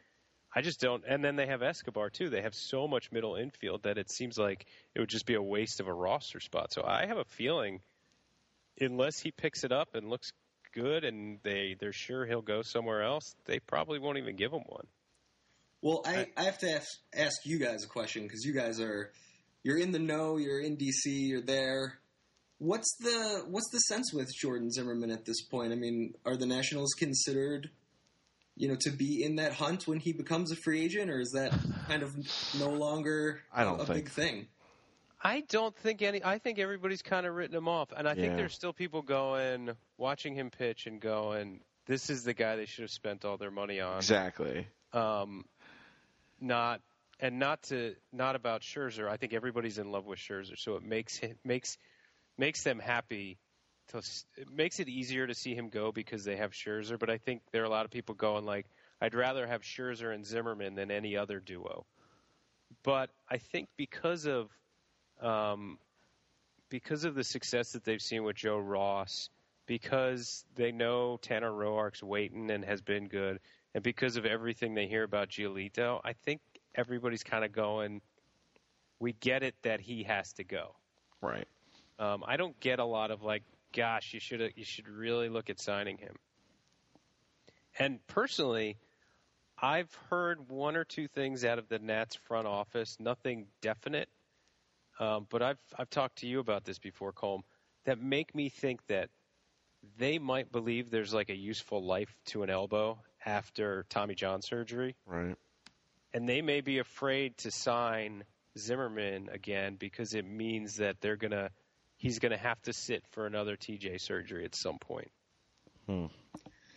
[0.54, 1.02] I just don't.
[1.08, 2.30] And then they have Escobar too.
[2.30, 5.42] They have so much middle infield that it seems like it would just be a
[5.42, 6.72] waste of a roster spot.
[6.72, 7.80] So I have a feeling,
[8.80, 10.32] unless he picks it up and looks
[10.72, 14.62] good, and they they're sure he'll go somewhere else, they probably won't even give him
[14.66, 14.86] one.
[15.82, 19.12] Well, I, I have to ask, ask you guys a question because you guys are
[19.64, 21.98] you're in the know, you're in DC, you're there.
[22.58, 25.72] What's the what's the sense with Jordan Zimmermann at this point?
[25.72, 27.70] I mean, are the Nationals considered,
[28.56, 31.32] you know, to be in that hunt when he becomes a free agent, or is
[31.32, 31.52] that
[31.88, 32.14] kind of
[32.58, 34.46] no longer I don't a think- big thing?
[35.26, 36.22] I don't think any.
[36.22, 39.70] I think everybody's kind of written him off, and I think there's still people going,
[39.96, 43.50] watching him pitch, and going, "This is the guy they should have spent all their
[43.50, 44.66] money on." Exactly.
[44.92, 45.46] um,
[46.40, 46.82] not
[47.20, 49.08] and not to not about Scherzer.
[49.08, 51.78] I think everybody's in love with Scherzer, so it makes him, makes
[52.36, 53.38] makes them happy.
[53.88, 53.98] To,
[54.36, 56.98] it makes it easier to see him go because they have Scherzer.
[56.98, 58.66] But I think there are a lot of people going like,
[59.00, 61.84] I'd rather have Scherzer and Zimmermann than any other duo.
[62.82, 64.50] But I think because of
[65.20, 65.78] um,
[66.68, 69.30] because of the success that they've seen with Joe Ross,
[69.66, 73.38] because they know Tanner Roark's waiting and has been good,
[73.74, 76.40] and because of everything they hear about Giolito, I think
[76.74, 78.00] everybody's kind of going,
[78.98, 80.74] we get it that he has to go.
[81.20, 81.46] Right.
[81.98, 83.42] Um, I don't get a lot of like
[83.74, 86.14] gosh, you should you should really look at signing him.
[87.78, 88.78] And personally,
[89.60, 94.08] I've heard one or two things out of the Nats front office, nothing definite,
[94.98, 97.42] um, but I've I've talked to you about this before, Colm,
[97.84, 99.10] that make me think that
[99.98, 104.94] they might believe there's like a useful life to an elbow after Tommy John surgery,
[105.06, 105.36] Right.
[106.12, 108.24] and they may be afraid to sign
[108.56, 111.50] Zimmermann again because it means that they're gonna
[112.04, 115.10] he's gonna have to sit for another TJ surgery at some point.
[115.86, 116.06] Hmm.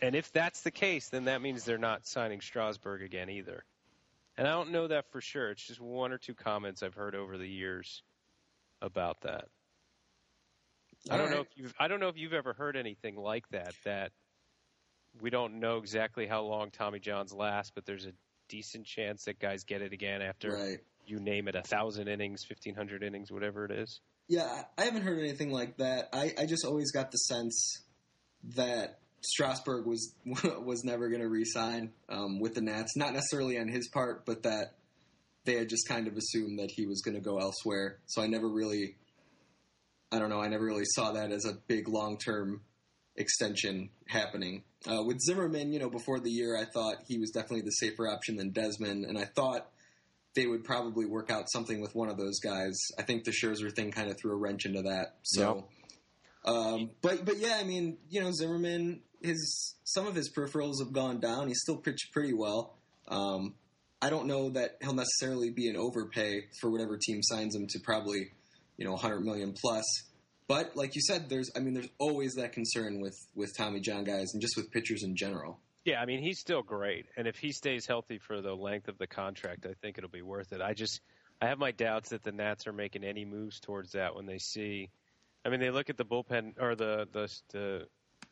[0.00, 3.62] And if that's the case, then that means they're not signing Strasburg again either.
[4.38, 5.50] And I don't know that for sure.
[5.50, 8.02] It's just one or two comments I've heard over the years
[8.80, 9.48] about that.
[11.10, 13.74] I don't know if you've I don't know if you've ever heard anything like that.
[13.84, 14.12] That
[15.20, 18.12] we don't know exactly how long Tommy John's last, but there's a
[18.48, 20.80] decent chance that guys get it again after Right.
[21.04, 24.00] you name it a thousand innings, fifteen hundred innings, whatever it is.
[24.28, 26.10] Yeah, I haven't heard anything like that.
[26.12, 27.82] I, I just always got the sense
[28.56, 30.14] that Strasburg was
[30.62, 32.96] was never going to re-sign um, with the Nats.
[32.96, 34.74] Not necessarily on his part, but that
[35.44, 37.98] they had just kind of assumed that he was going to go elsewhere.
[38.06, 38.96] So I never really,
[40.12, 42.60] I don't know, I never really saw that as a big long-term
[43.16, 44.62] extension happening.
[44.86, 48.08] Uh, with Zimmermann, you know, before the year, I thought he was definitely the safer
[48.08, 49.70] option than Desmond, and I thought
[50.34, 52.76] they would probably work out something with one of those guys.
[52.98, 55.16] I think the Scherzer thing kind of threw a wrench into that.
[55.22, 55.66] So,
[56.44, 60.92] um, but but yeah, I mean, you know, Zimmermann, his some of his peripherals have
[60.92, 61.48] gone down.
[61.48, 62.78] He's still pitched pretty well.
[63.08, 63.54] Um,
[64.00, 67.80] I don't know that he'll necessarily be an overpay for whatever team signs him to
[67.80, 68.30] probably,
[68.76, 69.84] you know, 100 million plus.
[70.46, 74.04] But like you said, there's I mean, there's always that concern with with Tommy John
[74.04, 75.58] guys and just with pitchers in general.
[75.84, 78.98] Yeah, I mean he's still great, and if he stays healthy for the length of
[78.98, 80.60] the contract, I think it'll be worth it.
[80.60, 81.00] I just
[81.40, 84.38] I have my doubts that the Nats are making any moves towards that when they
[84.38, 84.90] see.
[85.44, 87.86] I mean, they look at the bullpen or the the the,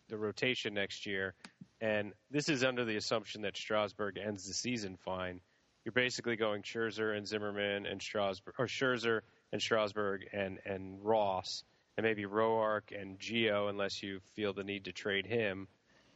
[0.08, 1.34] the rotation next year,
[1.80, 5.40] and this is under the assumption that Strasburg ends the season fine.
[5.84, 9.20] You're basically going Scherzer and Zimmermann and Strasburg, or Scherzer
[9.52, 11.62] and Strasburg and and Ross,
[11.96, 15.68] and maybe Roark and Gio, unless you feel the need to trade him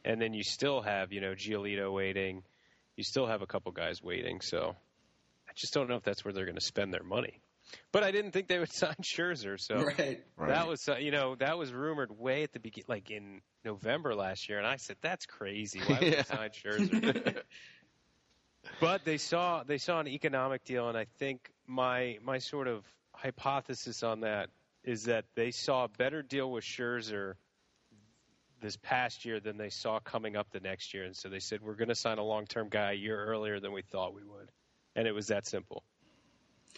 [0.05, 2.43] and then you still have you know Giolito waiting.
[2.97, 4.41] You still have a couple guys waiting.
[4.41, 4.75] So
[5.47, 7.41] I just don't know if that's where they're going to spend their money.
[7.91, 9.59] But I didn't think they would sign Scherzer.
[9.59, 10.19] So Right.
[10.37, 10.49] Right.
[10.49, 14.15] that was uh, you know that was rumored way at the beginning, like in November
[14.15, 15.79] last year, and I said that's crazy.
[15.85, 16.15] Why would Yeah.
[16.17, 17.43] they sign Scherzer?
[18.79, 22.83] but they saw they saw an economic deal, and I think my my sort of
[23.13, 24.49] hypothesis on that
[24.83, 27.35] is that they saw a better deal with Scherzer
[28.61, 31.61] this past year than they saw coming up the next year, and so they said
[31.61, 34.23] we're going to sign a long term guy a year earlier than we thought we
[34.23, 34.51] would,
[34.95, 35.83] and it was that simple.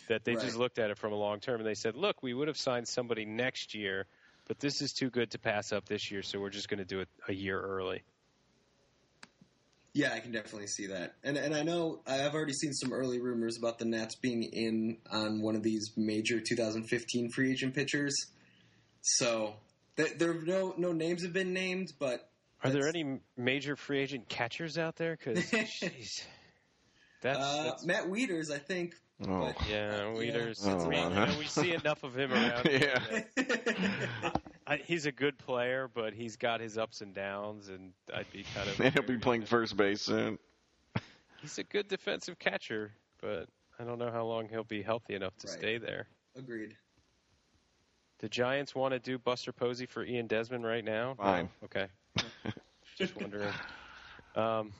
[0.07, 2.33] That they just looked at it from a long term and they said, look, we
[2.33, 4.07] would have signed somebody next year,
[4.47, 6.85] but this is too good to pass up this year, so we're just going to
[6.85, 8.01] do it a year early.
[9.93, 13.19] Yeah, I can definitely see that, and and I know I've already seen some early
[13.19, 18.15] rumors about the Nats being in on one of these major 2015 free agent pitchers.
[19.01, 19.53] So
[19.95, 22.29] there are no no names have been named, but
[22.63, 25.17] Are there any major free agent catchers out there?
[25.17, 26.23] Because, jeez.
[27.21, 28.95] That's, uh, that's Matt Wieters, I think.
[29.25, 29.53] Oh.
[29.69, 30.59] yeah, Wieters.
[30.65, 32.67] Oh, I mean, you know, we see enough of him around.
[32.69, 33.21] Yeah.
[34.67, 38.43] I, he's a good player, but he's got his ups and downs, and I'd be
[38.55, 38.79] kind of.
[38.79, 40.37] And he'll be playing first base soon.
[41.41, 42.91] He's a good defensive catcher,
[43.21, 43.47] but
[43.79, 45.57] I don't know how long he'll be healthy enough to Right.
[45.57, 46.07] stay there.
[46.37, 46.75] Agreed.
[48.19, 51.15] The Giants want to do Buster Posey for Ian Desmond right now?
[51.15, 51.49] Fine.
[51.61, 51.65] No?
[51.65, 51.87] Okay.
[52.97, 53.53] Just wondering.
[54.35, 54.71] Um,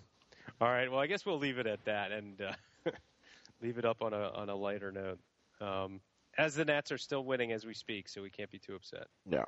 [0.62, 0.90] all right.
[0.90, 2.54] Well, I guess we'll leave it at that and uh,
[3.62, 5.20] leave it up on a on a lighter note.
[5.60, 6.00] Um,
[6.38, 9.08] as the Nats are still winning as we speak, so we can't be too upset.
[9.30, 9.46] Yeah.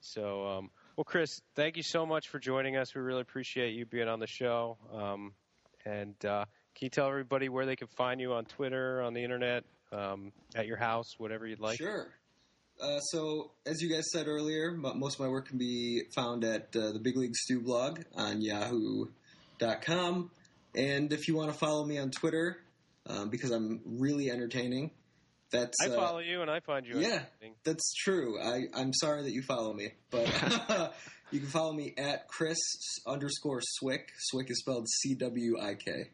[0.00, 2.94] So, um, well, Chris, thank you so much for joining us.
[2.94, 4.76] We really appreciate you being on the show.
[4.92, 5.32] Um,
[5.84, 6.44] and uh,
[6.74, 10.32] can you tell everybody where they can find you on Twitter, on the internet, um,
[10.54, 11.78] at your house, whatever you'd like?
[11.78, 12.08] Sure.
[12.80, 16.44] Uh, so, as you guys said earlier, m- most of my work can be found
[16.44, 20.30] at uh, the Big League Stew blog on yahoo.com.
[20.74, 22.58] And if you want to follow me on Twitter,
[23.06, 24.90] um, because I'm really entertaining,
[25.52, 26.98] that's I uh, follow you, and I find you.
[26.98, 27.06] yeah.
[27.06, 27.54] interesting.
[27.64, 28.40] That's true.
[28.40, 30.26] I, I'm sorry that you follow me, but
[31.30, 32.58] you can follow me at Chris
[33.06, 34.04] underscore Cwik.
[34.32, 36.10] Cwik is spelled C W I K.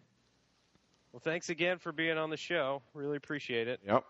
[1.13, 2.83] Well, thanks again for being on the show.
[2.95, 3.81] Really appreciate it.
[3.87, 4.05] Yep.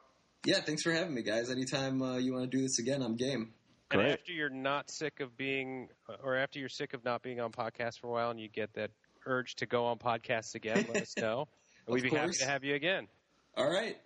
[0.44, 1.50] Yeah, thanks for having me, guys.
[1.50, 3.52] Anytime uh, you want to do this again, I'm game.
[3.90, 5.88] And after you're not sick of being,
[6.22, 8.74] or after you're sick of not being on podcasts for a while, and you get
[8.74, 8.90] that
[9.24, 11.48] urge to go on podcasts again, let us know.
[11.86, 13.08] And we'd Of be happy to have you again.
[13.56, 13.96] All right.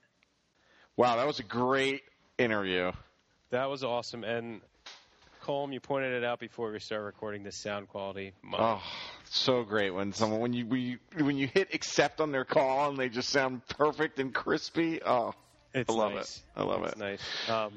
[0.96, 2.02] Wow, that was a great
[2.38, 2.92] interview.
[3.50, 4.60] That was awesome, and
[5.42, 7.42] Colm, you pointed it out before we start recording.
[7.42, 8.32] The sound quality.
[8.42, 8.82] My, Oh,
[9.24, 12.90] so great when someone when you when you, when you hit accept on their call
[12.90, 15.02] and they just sound perfect and crispy.
[15.04, 15.34] Oh,
[15.74, 16.36] it's I love nice.
[16.56, 16.60] it.
[16.60, 16.98] I love it's it.
[16.98, 17.48] Nice.
[17.48, 17.72] Um,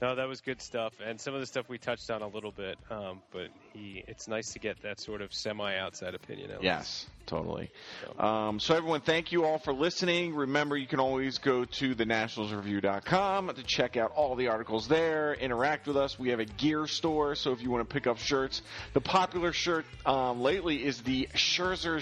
[0.00, 2.52] no, that was good stuff, and some of the stuff we touched on a little
[2.52, 2.78] bit.
[2.88, 6.52] Um, but he, it's nice to get that sort of semi-outside opinion.
[6.52, 7.68] At Yes, totally.
[8.16, 10.36] So- Um, so everyone, thank you all for listening.
[10.36, 15.34] Remember, you can always go to thenationalsreview.com to check out all the articles there.
[15.34, 16.16] Interact with us.
[16.16, 18.62] We have a gear store, so if you want to pick up shirts,
[18.92, 22.00] the popular shirt um, lately is the Scherzer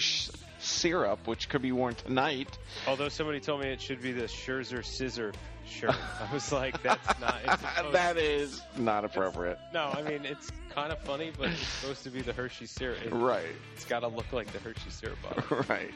[0.59, 2.59] syrup, which could be worn tonight.
[2.87, 5.33] Although somebody told me it should be the Scherzer scissor
[5.67, 7.43] shirt, I was like, that's not.
[7.93, 9.59] That is not appropriate.
[9.73, 12.99] no, I mean it's kind of funny, but it's supposed to be the Hershey syrup.
[13.05, 13.47] It, Right.
[13.75, 15.65] It's got to look like the Hershey syrup bottle.
[15.69, 15.91] right.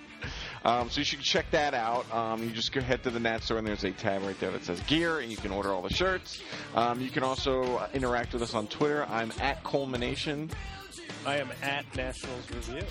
[0.64, 2.10] Um, so you should check that out.
[2.14, 4.50] Um, you just go head to the Nat store and there's a tab right there
[4.52, 6.40] that says gear, and you can order all the shirts.
[6.74, 9.04] Um, you can also interact with us on Twitter.
[9.08, 10.50] I'm at Culmination.
[11.26, 12.82] I am at Nationals Review.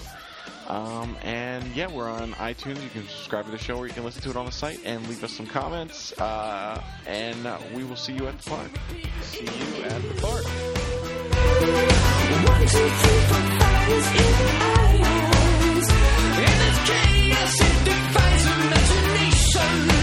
[0.68, 2.82] Um, and yeah, we're on iTunes.
[2.84, 4.80] You can subscribe to the show or you can listen to it on the site
[4.86, 6.14] and leave us some comments.
[6.20, 8.70] Uh, and uh, we will see you at the park.
[9.22, 10.46] See you at the park.
[12.48, 15.90] One, two, three, four, five is in eyes.
[16.38, 19.99] And it's chaos, it defies imagination.